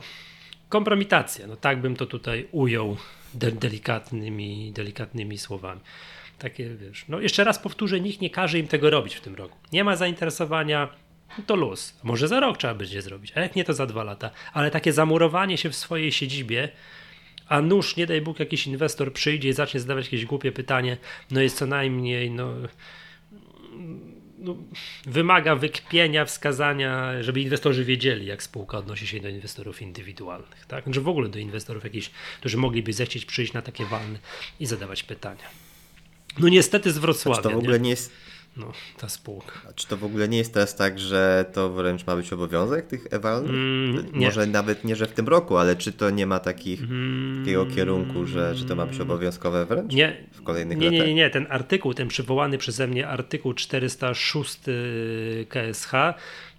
[0.75, 1.47] kompromitacja.
[1.47, 2.97] No tak bym to tutaj ujął
[3.35, 5.81] de delikatnymi, delikatnymi słowami.
[6.39, 7.05] Takie wiesz.
[7.09, 9.59] No jeszcze raz powtórzę, nikt nie każe im tego robić w tym roku.
[9.73, 10.89] Nie ma zainteresowania,
[11.47, 11.99] to luz.
[12.03, 14.31] Może za rok trzeba będzie zrobić, a jak nie, to za dwa lata.
[14.53, 16.69] Ale takie zamurowanie się w swojej siedzibie,
[17.49, 20.97] a nuż, nie daj Bóg, jakiś inwestor przyjdzie i zacznie zadawać jakieś głupie pytanie,
[21.31, 22.55] no jest co najmniej, no
[24.44, 24.57] no,
[25.07, 30.85] wymaga wykpienia, wskazania, żeby inwestorzy wiedzieli, jak spółka odnosi się do inwestorów indywidualnych, tak?
[30.85, 34.18] Znaczy w ogóle do inwestorów jakichś, którzy mogliby zechcieć przyjść na takie walne
[34.61, 35.44] i zadawać pytania.
[36.38, 37.42] No niestety z Wrocławia.
[37.42, 38.12] Czy to w ogóle nie, nie jest
[38.57, 39.53] no, ta spółka.
[39.71, 42.87] A czy to w ogóle nie jest teraz tak, że to wręcz ma być obowiązek
[42.87, 43.51] tych ewalnych?
[43.51, 47.38] Mm, Może nawet nie, że w tym roku, ale czy to nie ma takich, mm,
[47.45, 51.01] takiego kierunku, że, że to ma być obowiązkowe wręcz nie, w kolejnych nie, latach?
[51.01, 51.31] Nie, nie, nie.
[51.31, 54.61] Ten artykuł, ten przywołany przeze mnie artykuł 406
[55.49, 55.93] KSH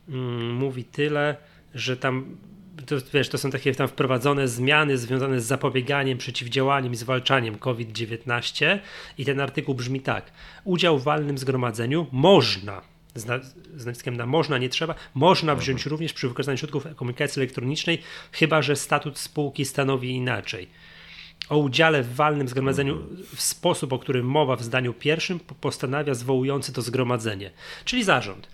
[0.10, 1.36] mm, mówi tyle,
[1.76, 2.38] że tam
[2.86, 8.80] to, wiesz, to są takie tam wprowadzone zmiany związane z zapobieganiem, przeciwdziałaniem i zwalczaniem COVID-19
[9.18, 10.32] i ten artykuł brzmi tak.
[10.64, 12.82] Udział w walnym zgromadzeniu można,
[13.16, 15.64] z, naciskiem na można, nie trzeba, można mhm.
[15.64, 20.68] wziąć również przy wykorzystaniu środków komunikacji elektronicznej, chyba że statut spółki stanowi inaczej.
[21.50, 23.24] O udziale w walnym zgromadzeniu mhm.
[23.36, 27.52] w sposób, o którym mowa w zdaniu pierwszym, postanawia zwołujący to zgromadzenie,
[27.86, 28.48] czyli zarząd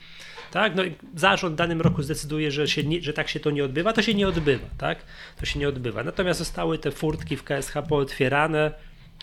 [0.51, 0.75] tak?
[0.75, 0.83] No,
[1.15, 4.01] zarząd w danym roku zdecyduje, że, się nie, że tak się to nie odbywa, to
[4.01, 4.99] się nie odbywa, tak?
[5.39, 6.03] To się nie odbywa.
[6.03, 8.71] Natomiast zostały te furtki w KSH pootwierane.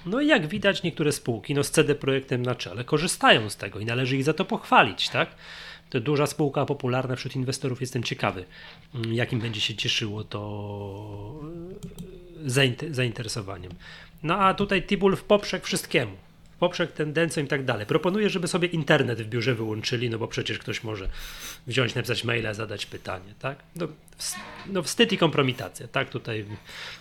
[0.06, 3.80] No i jak widać, niektóre spółki, no z CD Projektem na czele, korzystają z tego
[3.80, 5.28] i należy ich za to pochwalić, tak?
[5.90, 7.80] To duża spółka, popularna wśród inwestorów.
[7.80, 8.44] Jestem ciekawy,
[8.94, 11.40] mm, jakim będzie się cieszyło to
[12.90, 13.72] zainteresowaniem.
[14.22, 16.27] No a tutaj Tibul w poprzek wszystkiemu
[16.58, 17.86] poprzek tendencjom i tak dalej.
[17.86, 21.08] Proponuję, żeby sobie internet w biurze wyłączyli, no bo przecież ktoś może
[21.66, 23.58] wziąć, napisać maila, zadać pytanie, tak?
[23.76, 23.88] No,
[24.66, 26.44] no wstyd i kompromitacja, tak tutaj,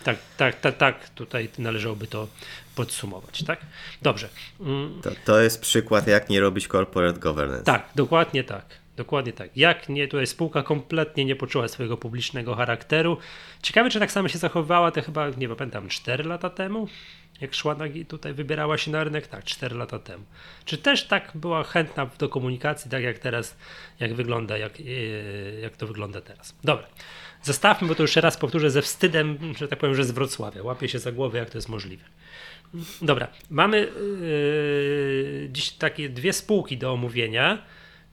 [0.04, 2.28] tak, tak, tak, tak tutaj należałoby to
[2.76, 3.60] podsumować, tak?
[4.02, 4.30] Dobrze.
[4.60, 5.02] Mm.
[5.02, 7.64] To, to jest przykład, jak nie robić corporate governance.
[7.64, 8.87] Tak, dokładnie tak.
[8.98, 9.58] Dokładnie tak.
[9.58, 13.18] Jak nie, tutaj spółka kompletnie nie poczuła swojego publicznego charakteru.
[13.62, 16.88] Ciekawe, czy tak samo się zachowywała, to chyba, nie pamiętam, 4 lata temu?
[17.42, 20.24] jak szła na, tutaj, wybierała się na rynek, tak, 4 lata temu.
[20.66, 23.58] Czy też tak była chętna do komunikacji, tak jak teraz,
[24.00, 24.84] jak wygląda, jak, e,
[25.60, 26.56] jak to wygląda teraz.
[26.64, 26.88] Dobra,
[27.44, 30.64] zostawmy, bo to już raz powtórzę ze wstydem, że tak powiem, że z Wrocławia.
[30.64, 32.04] Łapię się za głowę, jak to jest możliwe.
[33.02, 37.64] Dobra, mamy yy, dziś takie dwie spółki do omówienia.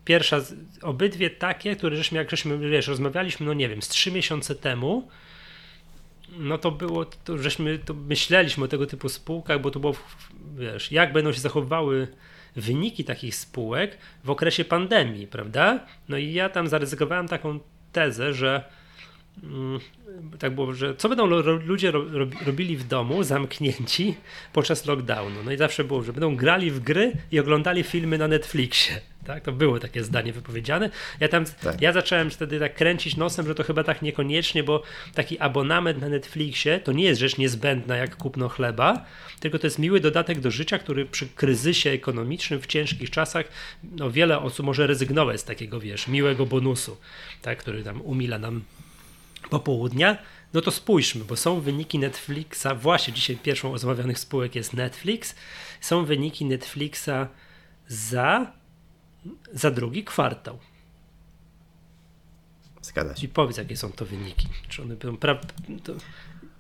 [0.05, 0.41] Pierwsza,
[0.83, 5.09] obydwie takie, które żeśmy, jak żeśmy wiesz, rozmawialiśmy, no nie wiem, z trzy miesiące temu
[6.39, 9.95] no to było, to żeśmy to myśleliśmy o tego typu spółkach, bo to było,
[10.57, 12.09] wiesz, jak będą się zachowywały
[12.57, 15.87] wyniki takich spółek w okresie pandemii, prawda?
[16.09, 17.61] No i ja tam zaryzykowałem taką
[17.93, 18.65] tezę, że
[20.39, 21.27] tak było, że co będą
[21.67, 21.93] ludzie
[22.47, 24.15] robili w domu zamknięci
[24.53, 25.43] podczas lockdownu?
[25.45, 29.01] No i zawsze było, że będą grali w gry i oglądali filmy na Netflixie.
[29.27, 30.91] Tak, to było takie zdanie wypowiedziane.
[31.21, 31.81] Ja tam, tak.
[31.81, 34.83] ja zacząłem wtedy tak kręcić nosem, że to chyba tak niekoniecznie, bo
[35.15, 39.05] taki abonament na Netflixie to nie jest rzecz niezbędna jak kupno chleba,
[39.41, 43.47] tylko to jest miły dodatek do życia, który przy kryzysie ekonomicznym w ciężkich czasach,
[43.97, 46.97] no wiele osób może rezygnować z takiego, wiesz, miłego bonusu,
[47.43, 48.63] tak, który tam umila nam
[49.51, 50.19] popołudnia.
[50.55, 55.35] No to spójrzmy, bo są wyniki Netflixa, właśnie dzisiaj pierwszą omawianych spółek jest Netflix,
[55.81, 57.29] są wyniki Netflixa
[57.89, 58.53] za
[59.53, 60.59] za drugi kwartał.
[62.83, 63.27] Zgadza się.
[63.27, 64.49] I powiedz, jakie są to wyniki.
[64.69, 65.35] Czy one będą pra...
[65.85, 65.95] to...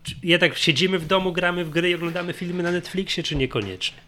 [0.02, 3.98] czy jednak siedzimy w domu, gramy w gry i oglądamy filmy na Netflixie, czy niekoniecznie?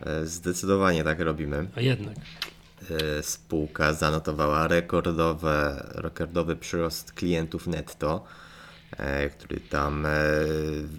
[0.00, 1.68] E, zdecydowanie tak robimy.
[1.76, 2.16] A jednak.
[2.90, 8.24] E, spółka zanotowała rekordowe, rekordowy przyrost klientów netto,
[8.96, 10.06] e, który tam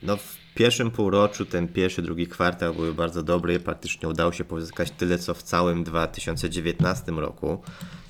[0.03, 3.59] no, w pierwszym półroczu, ten pierwszy, drugi kwartał były bardzo dobre.
[3.59, 7.61] Praktycznie udało się pozyskać tyle, co w całym 2019 roku.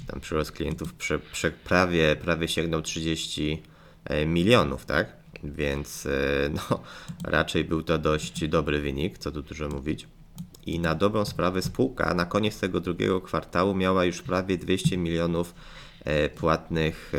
[0.08, 3.63] Tam przyrost klientów prze, prze, prawie, prawie sięgnął 30
[4.05, 5.13] e, milionów, tak?
[5.43, 6.10] Więc e,
[6.49, 6.84] no,
[7.23, 10.08] raczej był to dość dobry wynik, co tu dużo mówić.
[10.73, 15.55] I na dobrą sprawę spółka na koniec tego drugiego kwartału miała już prawie 200 milionów
[16.05, 17.13] e, płatnych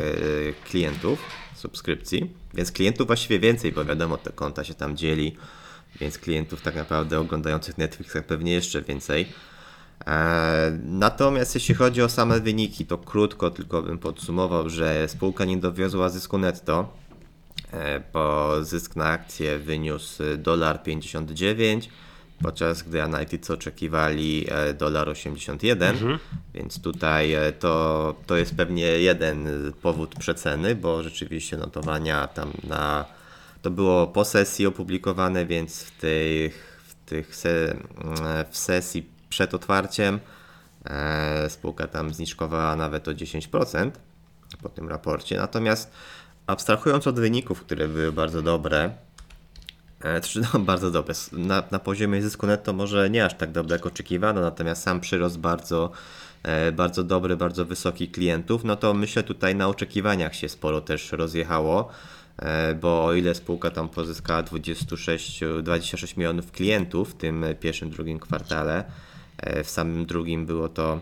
[0.65, 1.19] klientów
[1.55, 5.37] subskrypcji, więc klientów właściwie więcej, bo wiadomo, te konta się tam dzieli,
[5.99, 9.27] więc klientów tak naprawdę oglądających Netflixa pewnie jeszcze więcej.
[10.07, 15.57] E, natomiast jeśli chodzi o same wyniki, to krótko tylko bym podsumował, że spółka nie
[15.57, 16.93] dowiozła zysku netto,
[17.73, 21.89] e, bo zysk na akcję wyniósł $1,59
[22.43, 26.19] podczas gdy analitycy oczekiwali e, dolar 81, mhm.
[26.53, 29.47] więc tutaj e, to, to jest pewnie jeden
[29.81, 33.05] powód przeceny, bo rzeczywiście notowania tam na
[33.61, 37.75] to było po sesji opublikowane, więc w tych, w tych se,
[38.49, 40.19] w sesji przed otwarciem
[40.85, 43.91] e, spółka tam zniżkowała nawet o 10%
[44.61, 45.37] po tym raporcie.
[45.37, 45.91] Natomiast
[46.47, 48.93] abstrahując od wyników, które były bardzo dobre,
[50.53, 51.13] no, bardzo dobre.
[51.31, 55.39] Na, na poziomie zysku netto może nie aż tak dobre jak oczekiwano, natomiast sam przyrost
[55.39, 55.91] bardzo,
[56.43, 61.11] e, bardzo dobry, bardzo wysoki klientów, no to myślę tutaj na oczekiwaniach się sporo też
[61.11, 61.89] rozjechało,
[62.37, 68.19] e, bo o ile spółka tam pozyskała 26, 26 milionów klientów w tym pierwszym, drugim
[68.19, 68.83] kwartale,
[69.63, 70.99] w samym drugim było to,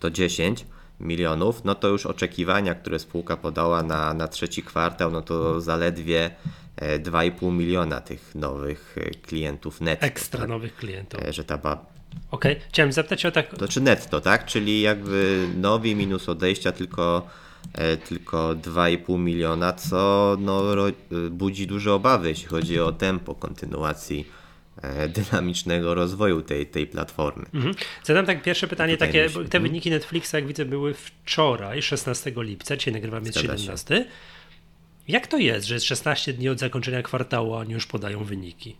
[0.00, 0.66] to 10,
[1.02, 6.30] milionów, no to już oczekiwania, które spółka podała na, na trzeci kwartał, no to zaledwie
[6.76, 10.06] 2,5 miliona tych nowych klientów netto.
[10.06, 10.48] Ekstra tak?
[10.48, 11.20] nowych klientów.
[11.30, 11.72] Że ta ba...
[12.30, 12.68] Okej, okay.
[12.68, 13.56] chciałem zapytać o tak.
[13.56, 14.46] To czy netto, tak?
[14.46, 17.26] Czyli jakby nowi minus odejścia tylko,
[18.08, 20.62] tylko 2,5 miliona, co no,
[21.30, 24.41] budzi duże obawy, jeśli chodzi o tempo kontynuacji E,
[25.08, 27.46] dynamicznego rozwoju tej, tej platformy.
[27.54, 27.74] Mhm.
[28.04, 32.76] Zadam tak pierwsze pytanie, takie, myślę, te wyniki Netflixa, jak widzę, były wczoraj, 16 lipca,
[32.76, 33.96] dzisiaj nagrywamy jest 17.
[33.96, 34.04] Się.
[35.08, 38.76] Jak to jest, że jest 16 dni od zakończenia kwartału, a oni już podają wyniki?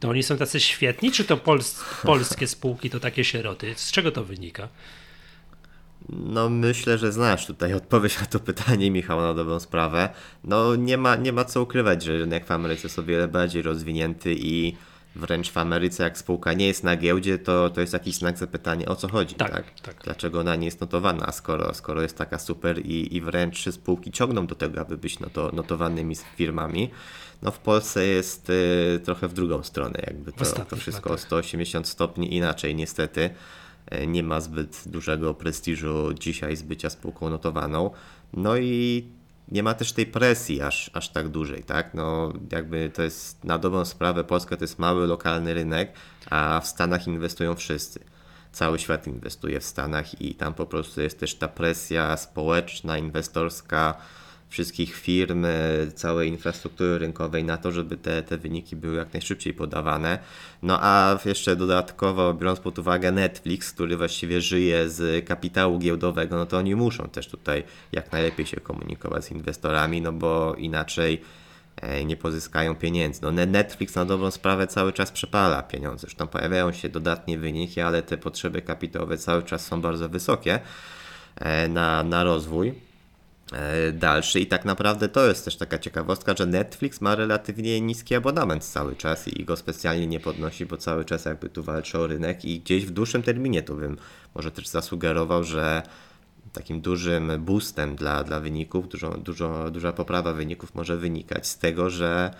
[0.00, 3.74] To oni są tacy świetni, czy to pols polskie spółki to takie sieroty?
[3.76, 4.68] Z czego to wynika?
[6.08, 10.08] No myślę, że znasz tutaj odpowiedź na to pytanie, Michał, na dobrą sprawę.
[10.44, 13.62] No nie ma, nie ma co ukrywać, że rynek w Ameryce jest o wiele bardziej
[13.62, 14.76] rozwinięty i
[15.16, 18.86] wręcz w Ameryce, jak spółka nie jest na giełdzie, to, to jest jakiś znak zapytania,
[18.86, 19.80] o co chodzi, tak, tak?
[19.80, 20.04] tak.
[20.04, 24.46] Dlaczego ona nie jest notowana, skoro, skoro jest taka super i, i wręcz spółki ciągną
[24.46, 26.90] do tego, aby być noto, notowanymi firmami.
[27.42, 31.88] No w Polsce jest y, trochę w drugą stronę, jakby to, to wszystko o 180
[31.88, 33.30] stopni inaczej niestety.
[33.94, 37.90] Y, nie ma zbyt dużego prestiżu dzisiaj z bycia spółką notowaną.
[38.32, 39.04] No i
[39.50, 41.94] nie ma też tej presji aż, aż tak dużej, tak?
[41.94, 45.92] No jakby to jest na dobrą sprawę, Polska to jest mały, lokalny rynek,
[46.30, 48.00] a w Stanach inwestują wszyscy.
[48.52, 53.96] Cały świat inwestuje w Stanach i tam po prostu jest też ta presja społeczna, inwestorska,
[54.50, 55.50] wszystkich firm, e,
[55.94, 60.18] całej infrastruktury rynkowej na to, żeby te, te wyniki były jak najszybciej podawane.
[60.62, 66.46] No a jeszcze dodatkowo, biorąc pod uwagę Netflix, który właściwie żyje z kapitału giełdowego, no
[66.46, 71.20] to oni muszą też tutaj jak najlepiej się komunikować z inwestorami, no bo inaczej
[71.76, 73.20] e, nie pozyskają pieniędzy.
[73.22, 76.00] No Netflix na dobrą sprawę cały czas przepala pieniądze.
[76.00, 80.60] Zresztą pojawiają się dodatnie wyniki, ale te potrzeby kapitałowe cały czas są bardzo wysokie
[81.36, 82.89] e, na, na rozwój.
[83.52, 88.14] E, dalszy i tak naprawdę to jest też taka ciekawostka, że Netflix ma relatywnie niski
[88.14, 92.06] abonament cały czas i go specjalnie nie podnosi, bo cały czas jakby tu walczy o
[92.06, 93.96] rynek i gdzieś w dłuższym terminie to bym
[94.34, 95.82] może też zasugerował, że
[96.52, 101.90] takim dużym boostem dla, dla wyników, dużo, dużo, duża poprawa wyników może wynikać z tego,
[101.90, 102.34] że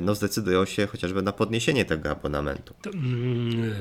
[0.00, 2.74] no zdecydują się chociażby na podniesienie tego abonamentu.
[2.82, 3.74] To, mm,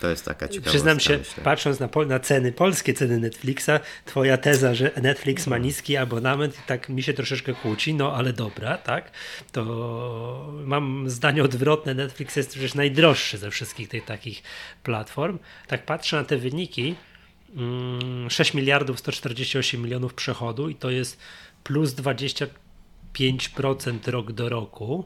[0.00, 1.44] to jest taka ciekawa Przyznam się, myślę.
[1.44, 3.70] patrząc na, na, ceny, polskie ceny Netflixa,
[4.04, 8.78] twoja teza, że Netflix ma niski abonament, tak mi się troszeczkę kłóci, no ale dobra,
[8.78, 9.10] tak,
[9.52, 14.42] to mam zdanie odwrotne, Netflix jest przecież najdroższy ze wszystkich tych takich
[14.82, 15.38] platform.
[15.66, 16.94] Tak patrzę na te wyniki,
[18.28, 21.18] 6 mm, miliardów 148 milionów przechodu i to jest
[21.64, 22.46] plus 20
[23.14, 25.04] 5% rok do roku.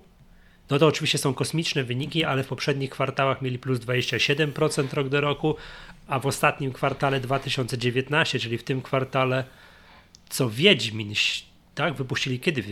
[0.71, 5.21] No to oczywiście są kosmiczne wyniki, ale w poprzednich kwartałach mieli plus 27% rok do
[5.21, 5.57] roku,
[6.07, 9.45] a w ostatnim kwartale 2019, czyli w tym kwartale,
[10.29, 11.15] co Wiedźmin,
[11.75, 11.95] tak?
[11.95, 12.63] Wypuścili kiedy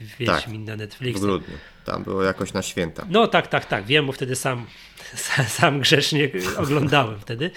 [0.00, 1.20] Wiedźmin tak, na Netflix?
[1.20, 1.54] W grudniu.
[1.84, 3.06] Tam było jakoś na święta.
[3.10, 3.86] No tak, tak, tak.
[3.86, 4.66] Wiem, bo wtedy sam,
[5.58, 7.50] sam grzecznie oglądałem wtedy.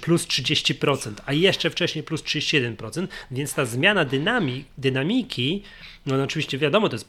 [0.00, 5.62] Plus 30%, a jeszcze wcześniej plus 31%, więc ta zmiana dynamik, dynamiki
[6.06, 7.08] no, no oczywiście wiadomo, to jest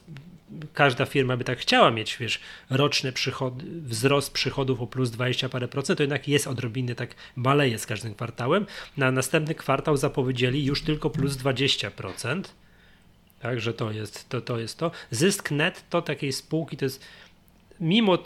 [0.74, 5.68] każda firma by tak chciała mieć, wiesz, roczny przychod, wzrost przychodów o plus 20 parę
[5.68, 8.66] procent, to jednak jest odrobinę tak maleje z każdym kwartałem.
[8.96, 12.42] Na następny kwartał zapowiedzieli już tylko plus 20%.
[13.46, 14.90] Także to jest to, to jest to.
[15.10, 17.04] Zysk netto takiej spółki to jest
[17.80, 18.18] mimo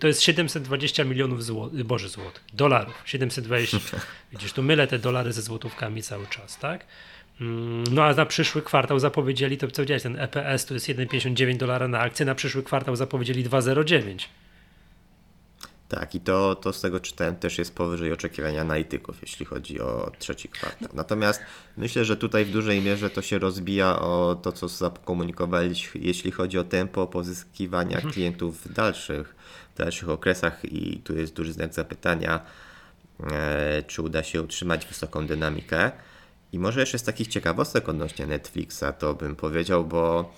[0.00, 3.78] to jest 720 milionów złotych, boże złotych, dolarów, 720.
[4.32, 6.86] Widzisz, tu mylę te dolary ze złotówkami cały czas, tak?
[7.40, 11.56] Mm, no a na przyszły kwartał zapowiedzieli, to co widziałeś, ten EPS to jest 1,59
[11.56, 14.24] dolara na akcję, na przyszły kwartał zapowiedzieli 2,09.
[15.92, 20.12] Tak, i to, to z tego czytałem też jest powyżej oczekiwania analityków, jeśli chodzi o
[20.18, 20.88] trzeci kwartał.
[20.94, 21.40] Natomiast
[21.76, 26.58] myślę, że tutaj w dużej mierze to się rozbija o to, co zakomunikowaliśmy, jeśli chodzi
[26.58, 28.12] o tempo pozyskiwania mhm.
[28.12, 29.34] klientów w dalszych,
[29.74, 32.40] w dalszych okresach i tu jest duży znak zapytania,
[33.32, 35.90] e, czy uda się utrzymać wysoką dynamikę.
[36.52, 40.32] I może jeszcze z takich ciekawostek odnośnie Netflixa, to bym powiedział, bo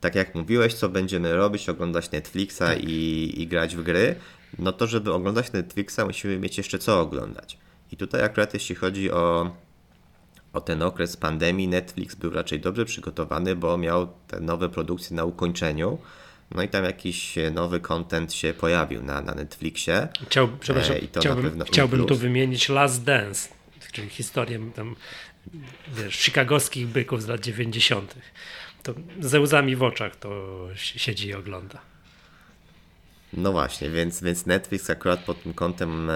[0.00, 2.84] tak jak mówiłeś, co będziemy robić, oglądać Netflixa tak.
[2.84, 4.16] i, i grać w gry,
[4.58, 7.58] no to żeby oglądać Netflixa musimy mieć jeszcze co oglądać.
[7.92, 9.56] I tutaj akurat jeśli chodzi o,
[10.52, 15.24] o ten okres pandemii, Netflix był raczej dobrze przygotowany, bo miał te nowe produkcje na
[15.24, 15.98] ukończeniu.
[16.50, 20.08] No i tam jakiś nowy content się pojawił na, na Netflixie.
[20.26, 23.48] Chciał, przepraszam, e, chciałbym, chciałbym tu wymienić Last Dance
[23.94, 24.96] czyli historię tam,
[25.92, 28.14] wiesz, chicagowskich byków z lat 90.
[28.82, 31.80] To ze łzami w oczach to siedzi i ogląda.
[33.36, 36.14] No właśnie, więc, więc Netflix akurat pod tym kątem e,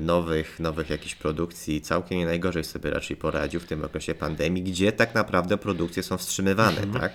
[0.00, 4.92] nowych, nowych jakichś produkcji całkiem nie najgorzej sobie raczej poradził w tym okresie pandemii, gdzie
[4.92, 7.00] tak naprawdę produkcje są wstrzymywane, mhm.
[7.00, 7.12] tak?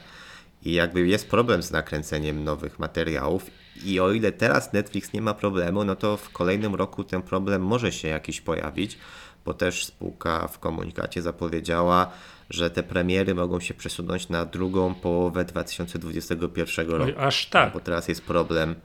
[0.66, 3.46] I jakby jest problem z nakręceniem nowych materiałów
[3.86, 7.62] i o ile teraz Netflix nie ma problemu, no to w kolejnym roku ten problem
[7.62, 8.98] może się jakiś pojawić,
[9.46, 12.12] bo też spółka w komunikacie zapowiedziała,
[12.50, 17.12] że te premiery mogą się przesunąć na drugą połowę 2021 roku.
[17.18, 17.74] Aż tak.
[17.74, 18.76] Bo teraz jest problem.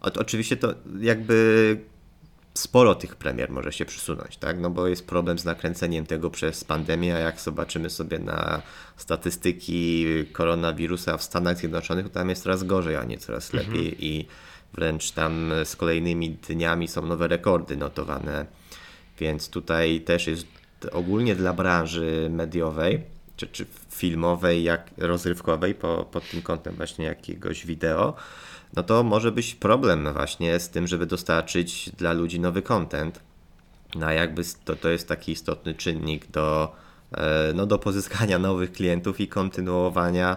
[0.00, 1.76] Oczywiście to jakby
[2.54, 4.60] sporo tych premier może się przesunąć, tak?
[4.60, 8.62] No bo jest problem z nakręceniem tego przez pandemię, a jak zobaczymy sobie na
[8.96, 13.72] statystyki koronawirusa w Stanach Zjednoczonych, to tam jest coraz gorzej, a nie coraz mhm.
[13.72, 14.26] lepiej i
[14.74, 18.46] wręcz tam z kolejnymi dniami są nowe rekordy notowane,
[19.18, 20.46] więc tutaj też jest
[20.92, 23.02] ogólnie dla branży mediowej,
[23.36, 28.14] czy, czy filmowej, jak rozrywkowej, po, pod tym kątem właśnie jakiegoś wideo,
[28.76, 33.20] no to może być problem właśnie z tym, żeby dostarczyć dla ludzi nowy content.
[33.94, 36.76] No a jakby to, to jest taki istotny czynnik do,
[37.12, 40.36] e, no, do pozyskania nowych klientów i kontynuowania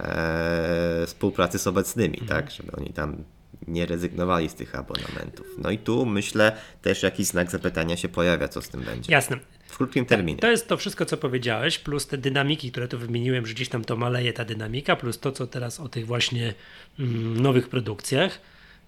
[0.00, 2.40] e, współpracy z obecnymi, mhm.
[2.40, 3.24] tak, żeby oni tam
[3.68, 5.46] nie rezygnowali z tych abonamentów.
[5.58, 9.12] No i tu myślę też jakiś znak zapytania się pojawia, co z tym będzie.
[9.12, 9.38] Jasne.
[9.72, 10.38] W krótkim terminie.
[10.38, 13.84] To jest to wszystko, co powiedziałeś, plus te dynamiki, które tu wymieniłem, że gdzieś tam
[13.84, 16.54] to maleje ta dynamika, plus to, co teraz o tych właśnie
[16.98, 18.40] mm, nowych produkcjach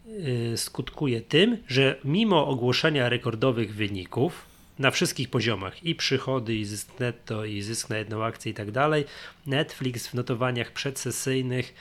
[0.07, 7.01] yy, skutkuje tym, że mimo ogłoszenia rekordowych wyników, na wszystkich poziomach i przychody, i zysk
[7.01, 9.05] netto, i zysk na jedną akcję i tak dalej.
[9.47, 11.75] Netflix w notowaniach przedsesyjnych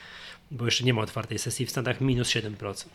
[0.50, 2.86] bo jeszcze nie ma otwartej sesji w Stanach, minus 7%.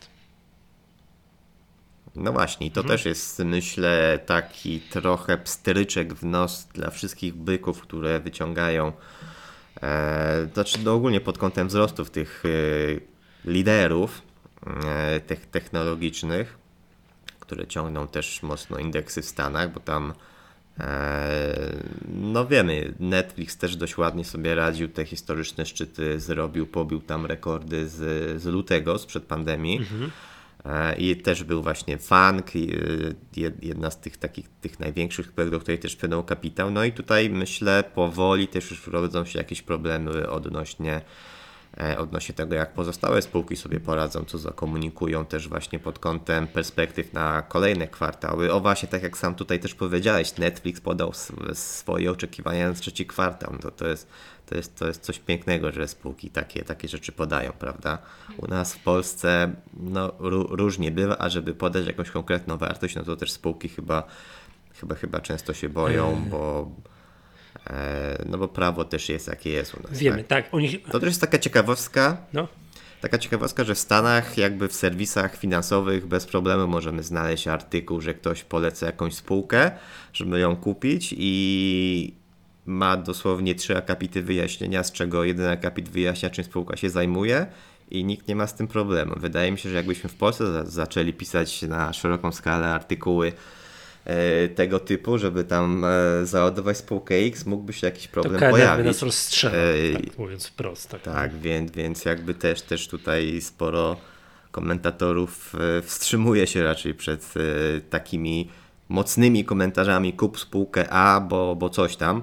[2.15, 2.97] No właśnie, to mhm.
[2.97, 8.91] też jest, myślę, taki trochę pstryczek w nos dla wszystkich byków, które wyciągają,
[9.81, 14.21] e, znaczy no ogólnie pod kątem wzrostów tych e, liderów
[14.85, 16.57] e, tych technologicznych,
[17.39, 20.13] które ciągną też mocno indeksy w Stanach, bo tam
[20.79, 21.73] E,
[22.07, 27.89] no wiemy, Netflix też dość ładnie sobie radził, te historyczne szczyty zrobił, pobił tam rekordy
[27.89, 29.77] z, z lutego, sprzed pandemii.
[29.77, 30.11] Mhm.
[30.65, 35.79] E, I też był właśnie Funk, e, jedna z tych takich tych największych, do której
[35.79, 36.71] też wpłynął kapitał.
[36.71, 41.01] No i tutaj myślę, powoli też już rodzą się jakieś problemy odnośnie
[41.77, 47.13] E, odnośnie tego, jak pozostałe spółki sobie poradzą, co zakomunikują też właśnie pod kątem perspektyw
[47.13, 48.53] na kolejne kwartały.
[48.53, 51.11] O właśnie, tak jak sam tutaj też powiedziałeś, Netflix podał
[51.53, 53.53] swoje oczekiwania na trzeci kwartał.
[53.53, 54.07] No to, to, jest,
[54.49, 57.97] to, jest, to jest coś pięknego, że spółki takie, takie rzeczy podają, prawda?
[58.37, 60.13] U nas w Polsce no,
[60.49, 64.03] różnie bywa, a żeby podać jakąś konkretną wartość, no to też spółki chyba,
[64.79, 66.71] chyba, chyba często się boją, bo
[67.69, 69.99] E, no bo prawo też jest jakie jest u nas.
[69.99, 70.49] Wiemy, tak.
[70.49, 70.83] tak nich...
[70.91, 72.17] To też jest taka ciekawostka.
[72.33, 72.47] No.
[73.01, 78.13] Taka ciekawostka, że w Stanach jakby w serwisach finansowych bez problemu możemy znaleźć artykuł, że
[78.13, 79.71] ktoś poleca jakąś spółkę,
[80.13, 82.13] żeby ją kupić i
[82.69, 87.45] ma dosłownie trzy akapity wyjaśnienia, z czego jeden akapit wyjaśnia, czym spółka się zajmuje
[87.91, 89.13] i nikt nie ma z tym problemu.
[89.17, 93.33] Wydaje mi się, że jakbyśmy w Polsce zaczęli pisać na szeroką skalę artykuły
[94.05, 98.85] E, tego typu, żeby tam e, załadować spółkę X, mógłby się jakiś problem to pojawić.
[98.85, 100.89] nas rozstrzela, e, tak mówiąc wprost.
[100.89, 103.97] Tak, tak więc, więc jakby też, też tutaj sporo
[104.51, 105.53] komentatorów
[105.83, 107.33] wstrzymuje się raczej przed
[107.89, 108.49] takimi
[108.89, 112.21] mocnymi komentarzami kup spółkę A, bo, bo coś tam.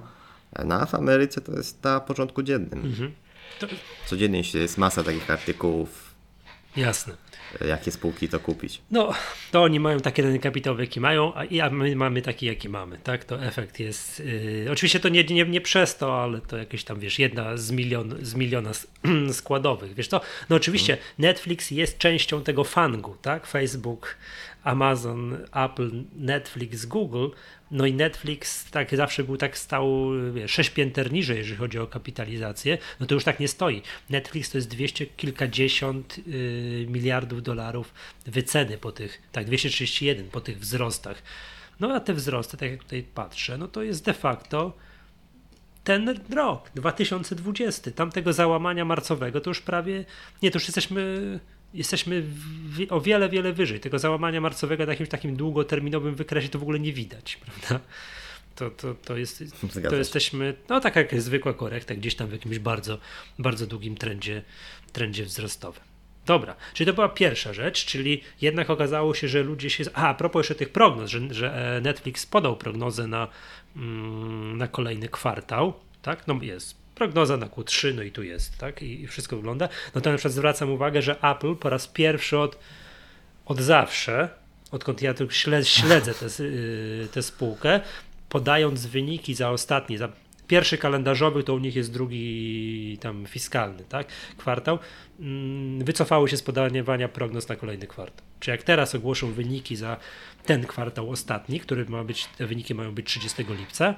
[0.65, 2.85] No a w Ameryce to jest na porządku dziennym.
[2.85, 3.13] Mhm.
[3.59, 3.67] To...
[4.07, 6.15] Codziennie jest masa takich artykułów.
[6.77, 7.17] Jasne
[7.69, 8.81] jakie spółki to kupić.
[8.91, 9.15] No,
[9.51, 13.25] to oni mają takie dane kapitałowe, jakie mają, a, my mamy taki, jaki mamy, tak?
[13.25, 14.21] To efekt jest.
[14.21, 17.71] Yy, oczywiście to nie, nie, nie przez to, ale to jakieś tam, wiesz, jedna z,
[17.71, 18.71] milion, z miliona
[19.33, 19.95] składowych.
[19.95, 20.21] Wiesz to?
[20.51, 21.13] No oczywiście hmm.
[21.19, 23.47] Netflix jest częścią tego fangu, tak?
[23.47, 24.17] Facebook,
[24.67, 27.29] Amazon, Apple, Netflix, Google
[27.71, 31.87] no i Netflix tak zawsze był tak stał wiesz, sześć pięter niżej, jeżeli chodzi o
[31.87, 33.83] kapitalizację, no to już tak nie stoi.
[34.11, 37.95] Netflix to jest dwieście kilkadziesiąt yy, miliardów dolarów
[38.27, 41.23] wyceny po tych, tak 231 po tych wzrostach.
[41.81, 44.77] No a te wzrosty, tak jak tutaj patrzę, no to jest de facto
[45.85, 50.05] ten rok, 2020, tamtego załamania marcowego, to już prawie,
[50.43, 51.41] nie, to już jesteśmy
[51.77, 53.81] jesteśmy w, o wiele, wiele wyżej.
[53.81, 57.87] Tego załamania marcowego na jakimś takim długoterminowym wykresie to w ogóle nie widać, prawda?
[58.55, 59.45] To, to, to, jest,
[59.91, 62.99] to jesteśmy, no tak jak zwykła korekta, gdzieś tam w jakimś bardzo,
[63.39, 64.43] bardzo długim trendzie,
[64.93, 65.83] trendzie wzrostowym.
[66.27, 69.85] Dobra, czyli to była pierwsza rzecz, czyli jednak okazało się, że ludzie się.
[69.95, 73.29] A, a propos jeszcze tych prognoz, że, że Netflix podał prognozę na,
[73.77, 76.27] mm, na kolejny kwartał, tak?
[76.27, 78.83] No jest prognoza na Q3, no i tu jest, tak?
[78.83, 79.69] I, wszystko wygląda.
[79.95, 82.59] No na zwracam uwagę, że Apple po raz pierwszy od,
[83.47, 84.29] od zawsze,
[84.71, 86.27] odkąd ja tu śledzę tę
[87.13, 87.81] te spółkę,
[88.29, 90.09] podając wyniki za ostatni, za
[90.47, 94.07] pierwszy kalendarzowy, to u nich jest drugi tam fiskalny, tak?
[94.37, 94.79] Kwartał.
[95.21, 98.27] Mm, wycofały się z podawania prognoz na kolejny kwartał.
[98.41, 99.97] Czy jak teraz ogłoszą wyniki za
[100.47, 103.95] ten kwartał ostatni, który ma być, te wyniki mają być 30 lipca,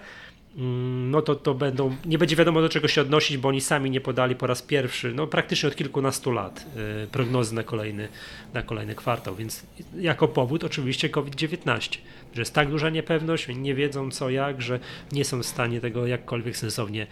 [1.10, 4.00] no to, to będą, nie będzie wiadomo do czego się odnosić, bo oni sami nie
[4.00, 6.66] podali po raz pierwszy, no praktycznie od kilkunastu lat
[7.00, 8.08] yy, prognozy na kolejny,
[8.54, 9.66] na kolejny kwartał, więc
[9.98, 11.98] jako powód oczywiście COVID-19,
[12.34, 14.80] że jest tak duża niepewność, nie wiedzą co jak, że
[15.12, 17.06] nie są w stanie tego jakkolwiek sensownie,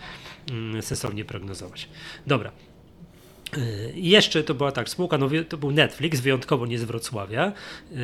[0.74, 1.88] yy, sensownie prognozować.
[2.26, 2.53] Dobra,
[3.59, 7.53] Y, jeszcze to była tak, spółka, no to był Netflix, wyjątkowo nie z Wrocławia,
[7.90, 7.99] yy,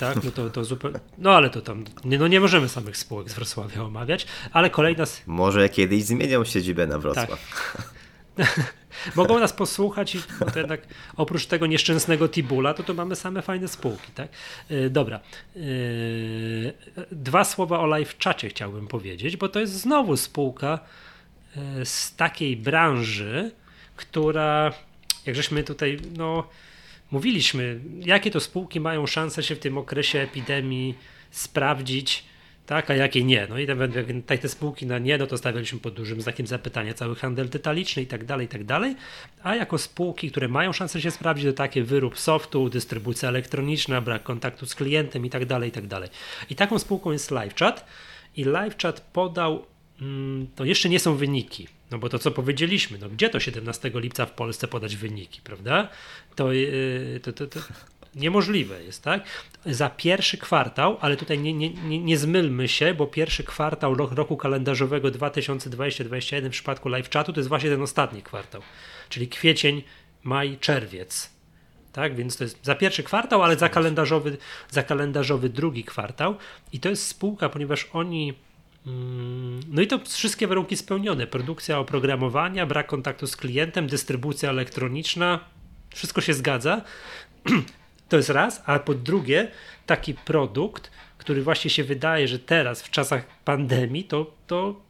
[0.00, 3.30] tak, no to, to zupełnie, no ale to tam, nie, no nie możemy samych spółek
[3.30, 5.04] z Wrocławia omawiać, ale kolejna...
[5.26, 7.28] Może kiedyś zmienią siedzibę na Wrocław.
[7.28, 7.92] Tak.
[9.16, 10.18] Mogą nas posłuchać i
[10.52, 10.80] to jednak
[11.16, 14.28] oprócz tego nieszczęsnego Tibula, to tu mamy same fajne spółki, tak?
[14.70, 15.20] Yy, dobra.
[15.56, 15.62] Yy,
[17.12, 20.78] dwa słowa o live czacie chciałbym powiedzieć, bo to jest znowu spółka
[21.84, 23.50] z takiej branży,
[24.02, 24.72] która,
[25.26, 26.48] jak żeśmy tutaj, no,
[27.10, 30.94] mówiliśmy, jakie to spółki mają szansę się w tym okresie epidemii
[31.30, 32.24] sprawdzić,
[32.66, 33.46] tak, a jakie nie.
[33.50, 33.66] No i
[34.26, 38.02] te, te spółki na nie, no to stawialiśmy pod dużym znakiem zapytania cały handel detaliczny
[38.02, 38.96] i tak dalej, i tak dalej.
[39.42, 44.22] A jako spółki, które mają szansę się sprawdzić, to takie wyrób softu, dystrybucja elektroniczna, brak
[44.22, 46.08] kontaktu z klientem i tak dalej, i tak dalej.
[46.50, 47.86] I taką spółką jest LiveChat
[48.36, 49.66] i LiveChat podał,
[50.00, 53.90] mm, to jeszcze nie są wyniki, no bo to co powiedzieliśmy, no gdzie to 17
[53.94, 55.88] lipca w Polsce podać wyniki, prawda?
[56.34, 57.60] To, yy, to, to, to
[58.14, 59.24] niemożliwe jest, tak?
[59.66, 64.36] Za pierwszy kwartał, ale tutaj nie, nie, nie, nie zmylmy się, bo pierwszy kwartał roku
[64.36, 68.62] kalendarzowego 2020-2021 w przypadku live chatu to jest właśnie ten ostatni kwartał,
[69.08, 69.82] czyli kwiecień,
[70.22, 71.30] maj, czerwiec.
[71.92, 74.36] Tak, więc to jest za pierwszy kwartał, ale za kalendarzowy,
[74.70, 76.36] za kalendarzowy drugi kwartał.
[76.72, 78.34] I to jest spółka, ponieważ oni
[79.68, 81.26] no i to wszystkie warunki spełnione.
[81.26, 85.40] Produkcja oprogramowania, brak kontaktu z klientem, dystrybucja elektroniczna,
[85.94, 86.82] wszystko się zgadza.
[88.08, 89.48] To jest raz, a po drugie,
[89.86, 94.80] taki produkt, który właśnie się wydaje, że teraz w czasach pandemii, to, to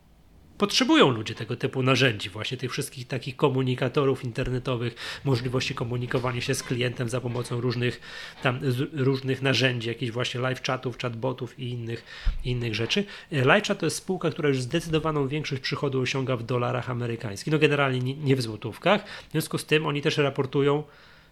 [0.58, 4.94] potrzebują ludzie tego typu narzędzi, właśnie tych wszystkich takich komunikatorów internetowych,
[5.24, 8.00] możliwości komunikowania się z klientem za pomocą różnych
[8.42, 8.60] tam
[8.92, 12.04] różnych narzędzi, jakichś właśnie live chatów, chatbotów i innych,
[12.44, 13.04] innych rzeczy.
[13.30, 17.58] Live chat to jest spółka, która już zdecydowaną większość przychodu osiąga w dolarach amerykańskich, no
[17.58, 20.82] generalnie nie, nie w złotówkach, w związku z tym oni też raportują,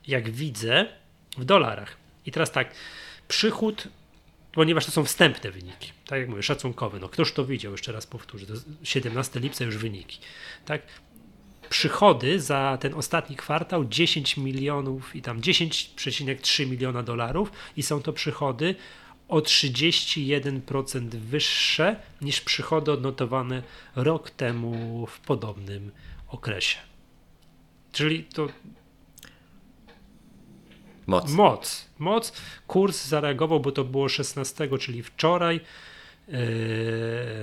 [0.09, 0.87] jak widzę,
[1.39, 1.97] w dolarach.
[2.27, 2.75] I teraz tak,
[3.29, 3.89] przychód
[4.53, 6.99] ponieważ to są wstępne wyniki, tak jak mówię, szacunkowe.
[6.99, 10.19] No ktoż to widział, jeszcze raz powtórzę, to 17 lipca już wyniki,
[10.65, 10.83] tak?
[11.69, 18.13] Przychody za ten ostatni kwartał 10 milionów i tam 10,3 miliona dolarów i są to
[18.13, 18.75] przychody
[19.29, 23.63] o 31% wyższe niż przychody odnotowane
[23.97, 25.91] rok temu w podobnym
[26.29, 26.79] okresie.
[27.93, 28.49] Czyli to
[31.11, 31.31] Moc.
[31.31, 31.87] Moc.
[31.99, 32.33] Moc.
[32.67, 35.61] Kurs zareagował, bo to było 16, czyli wczoraj.
[36.29, 36.39] Yy,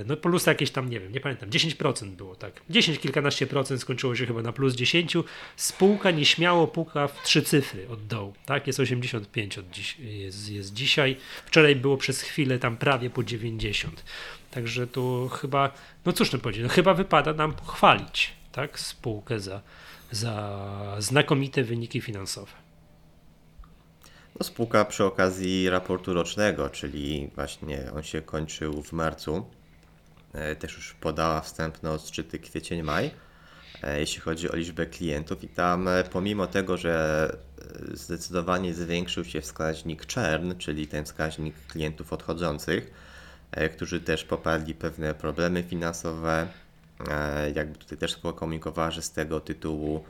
[0.06, 2.52] no plus jakieś tam, nie wiem, nie pamiętam, 10% było, tak.
[2.70, 5.16] 10, kilkanaście procent skończyło się chyba na plus 10.
[5.56, 8.66] Spółka nieśmiało puka w trzy cyfry od dołu, tak.
[8.66, 11.16] Jest 85 od dziś, jest, jest dzisiaj.
[11.46, 14.04] Wczoraj było przez chwilę tam prawie po 90.
[14.50, 15.72] Także tu chyba,
[16.06, 19.60] no cóż to powiedzieć, no chyba wypada nam pochwalić, tak, spółkę za,
[20.10, 22.67] za znakomite wyniki finansowe.
[24.40, 29.46] No, spółka przy okazji raportu rocznego, czyli właśnie on się kończył w marcu,
[30.32, 33.10] e, też już podała wstępne odczyty kwiecień-maj,
[33.82, 37.36] e, jeśli chodzi o liczbę klientów i tam e, pomimo tego, że
[37.92, 42.90] zdecydowanie zwiększył się wskaźnik churn, czyli ten wskaźnik klientów odchodzących,
[43.72, 46.48] którzy też popadli pewne problemy finansowe,
[47.54, 50.04] jakby tutaj też pokomunikowała, że z tego tytułu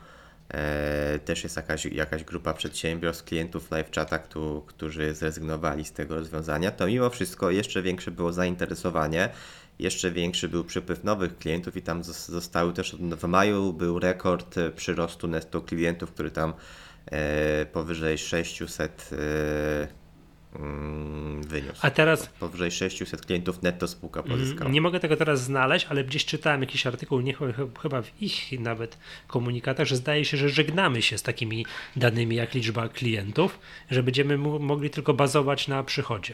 [1.25, 4.19] też jest jakaś, jakaś grupa przedsiębiorstw, klientów live chata,
[4.67, 9.29] którzy zrezygnowali z tego rozwiązania, to mimo wszystko jeszcze większe było zainteresowanie,
[9.79, 15.27] jeszcze większy był przypływ nowych klientów i tam zostały też w maju był rekord przyrostu
[15.27, 16.53] netto klientów, który tam
[17.05, 19.98] e, powyżej 600 mm,
[21.41, 21.79] wyniósł.
[21.81, 24.71] A teraz powyżej 600 klientów netto spółka pozyskała.
[24.71, 27.33] Nie mogę tego teraz znaleźć, ale gdzieś czytałem jakiś artykuł, nie,
[27.81, 28.97] chyba w ich nawet
[29.27, 33.59] komunikatach, że zdaje się, że żegnamy się z takimi danymi jak liczba klientów,
[33.91, 36.33] że będziemy mogli tylko bazować na przychodzie.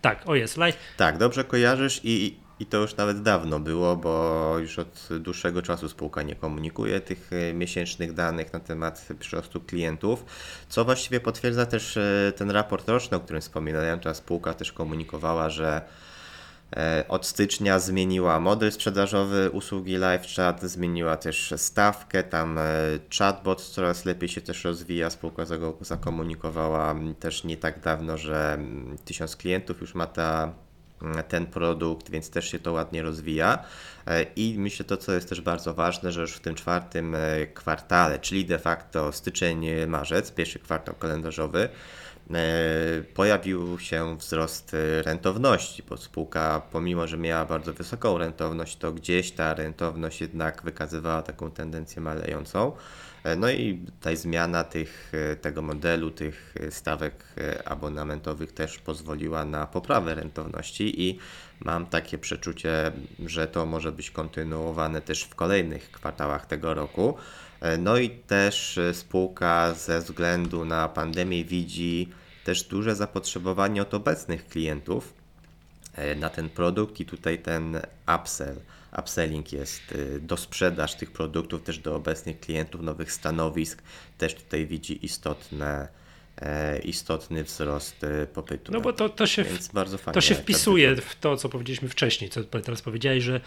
[0.00, 0.58] Tak, o jest.
[0.96, 5.88] Tak, dobrze kojarzysz i i to już nawet dawno było, bo już od dłuższego czasu
[5.88, 10.24] spółka nie komunikuje tych e, miesięcznych danych na temat przyrostu klientów,
[10.68, 14.00] co właściwie potwierdza też e, ten raport roczny, o którym wspominałem.
[14.00, 15.82] Ta spółka też komunikowała, że
[16.76, 22.58] e, od stycznia zmieniła model sprzedażowy usługi LiveChat, zmieniła też stawkę, tam
[23.18, 25.10] chatbot coraz lepiej się też rozwija.
[25.10, 25.42] Spółka
[25.80, 28.58] zakomunikowała też nie tak dawno, że
[29.04, 30.54] tysiąc klientów już ma ta
[31.28, 33.64] ten produkt, więc też się to ładnie rozwija.
[34.06, 37.46] E, I myślę to, co jest też bardzo ważne, że już w tym czwartym e,
[37.46, 41.68] kwartale, czyli de facto styczeń, marzec, pierwszy kwartał kalendarzowy, e,
[43.14, 49.54] pojawił się wzrost rentowności, bo spółka, pomimo że miała bardzo wysoką rentowność, to gdzieś ta
[49.54, 52.72] rentowność jednak wykazywała taką tendencję malejącą.
[53.24, 57.24] E, no i ta zmiana tych, e, tego modelu, tych e, stawek
[57.64, 61.18] abonamentowych też pozwoliła na poprawę rentowności i
[61.60, 62.92] mam takie przeczucie,
[63.26, 67.16] że to może być kontynuowane też w kolejnych kwartałach tego roku.
[67.78, 72.08] No i też spółka ze względu na pandemię widzi
[72.44, 75.14] też duże zapotrzebowanie od obecnych klientów
[76.16, 77.80] na ten produkt i tutaj ten
[78.20, 78.56] upsell
[78.98, 79.82] upselling jest,
[80.20, 83.82] do sprzedaż tych produktów też do obecnych klientów, nowych stanowisk,
[84.18, 85.88] też tutaj widzi istotne,
[86.36, 88.72] e, istotny wzrost e, popytu.
[88.72, 89.68] No bo to, to się, w,
[90.12, 93.40] to się wpisuje w to, co powiedzieliśmy wcześniej, co teraz powiedziałeś, że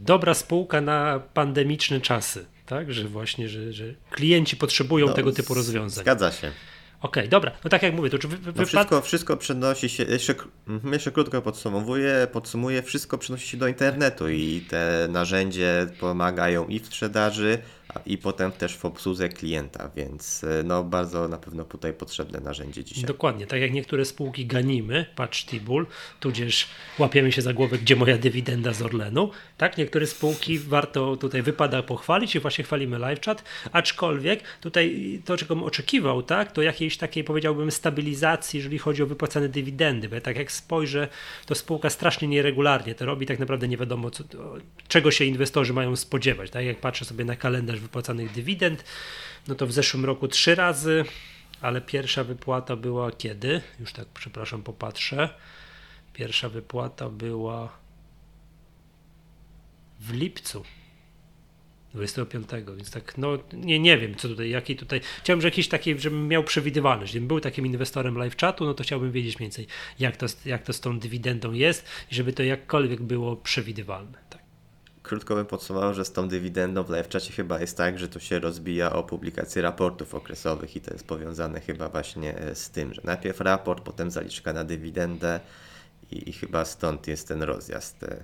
[0.00, 2.92] dobra spółka na pandemiczne czasy, tak?
[2.92, 6.04] Że właśnie, że, że klienci potrzebują no, tego typu rozwiązań.
[6.04, 6.52] Zgadza się.
[7.00, 9.88] Okej, okay, dobra, no tak jak mówię, to czy wy, wy, no wszystko, wszystko przenosi
[9.88, 10.34] się, jeszcze,
[10.68, 16.80] mhm, jeszcze krótko podsumowuję, podsumuję, wszystko przenosi się do internetu i te narzędzie pomagają i
[16.80, 17.58] w sprzedaży,
[18.06, 22.84] i potem też w obsłudze klienta, więc e, no bardzo na pewno tutaj potrzebne narzędzie
[22.84, 23.04] dzisiaj.
[23.04, 25.86] Dokładnie, tak jak niektóre spółki ganimy, patrz Tibul,
[26.20, 26.68] tudzież
[26.98, 31.82] łapiemy się za głowę, gdzie moja dywidenda z Orlenu, tak, niektóre spółki warto tutaj wypada
[31.82, 37.24] pochwalić i właśnie chwalimy LiveChat, aczkolwiek tutaj to, czego bym oczekiwał, tak, to jakiejś takiej
[37.24, 41.08] powiedziałbym stabilizacji, jeżeli chodzi o wypłacane dywidendy, bo tak jak spojrzę,
[41.46, 44.24] to spółka strasznie nieregularnie to robi, tak naprawdę nie wiadomo, co,
[44.88, 48.84] czego się inwestorzy mają spodziewać, tak jak patrzę sobie na kalendarz wypłacanych dywidend,
[49.48, 51.04] no to w zeszłym roku trzy razy,
[51.60, 53.60] ale pierwsza wypłata była kiedy?
[53.80, 55.28] Już tak, przepraszam, popatrzę.
[56.12, 57.78] Pierwsza wypłata była
[60.00, 60.64] w lipcu
[61.94, 65.00] 25, więc tak, no nie, nie wiem, co tutaj, jaki tutaj.
[65.22, 67.12] Chciałbym, że jakiś taki, żebym miał przewidywalność.
[67.12, 69.66] Gdybym był takim inwestorem live chatu, no to chciałbym wiedzieć więcej,
[69.98, 74.18] jak to, jak to z tą dywidendą jest i żeby to jakkolwiek było przewidywalne.
[74.30, 74.37] Tak
[75.08, 78.20] krótko bym podsumował, że z tą dywidendą w live czacie chyba jest tak, że to
[78.20, 82.94] się rozbija o publikację raportów okresowych i to jest powiązane chyba właśnie e, z tym,
[82.94, 85.40] że najpierw raport, potem zaliczka na dywidendę
[86.10, 88.22] i, i chyba stąd jest ten rozjazd e,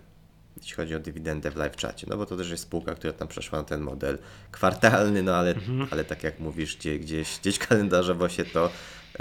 [0.57, 3.29] jeśli chodzi o dywidendę w live czacie, no bo to też jest spółka, która tam
[3.29, 4.19] przeszła na ten model
[4.53, 5.89] kwartalny, no ale, mhm.
[5.91, 8.71] ale tak jak mówisz, gdzie, gdzieś, gdzieś kalendarzowo się to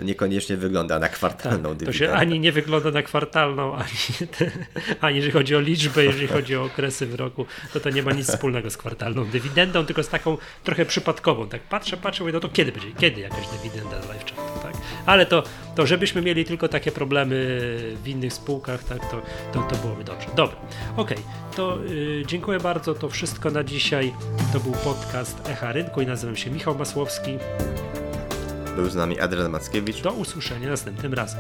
[0.02, 1.86] niekoniecznie wygląda na kwartalną tak, dywidendę.
[1.86, 4.30] To się ani nie wygląda na kwartalną, ani,
[5.02, 8.12] ani jeżeli chodzi o liczbę, jeżeli chodzi o okresy w roku, to to nie ma
[8.12, 11.50] nic wspólnego z kwartalną dywidendą, tylko z taką trochę przypadkową.
[11.50, 14.74] Tak patrzę, patrzę, mówię, no to kiedy będzie, kiedy jakaś dywidenda z live chatu, tak?
[15.06, 15.44] Ale to,
[15.76, 17.36] to żebyśmy mieli tylko takie problemy
[18.04, 19.22] w innych spółkach, tak, to,
[19.54, 20.28] to, to byłoby dobrze.
[20.36, 20.58] Dobra,
[20.96, 21.56] okej, okay.
[21.56, 24.14] to yy, dziękuję bardzo, to wszystko na dzisiaj.
[24.54, 27.38] To był podcast Echa Rynku i nazywam się Michał Masłowski.
[28.76, 30.02] Był z nami Adrian Mackiewicz.
[30.02, 31.40] Do usłyszenia następnym razem.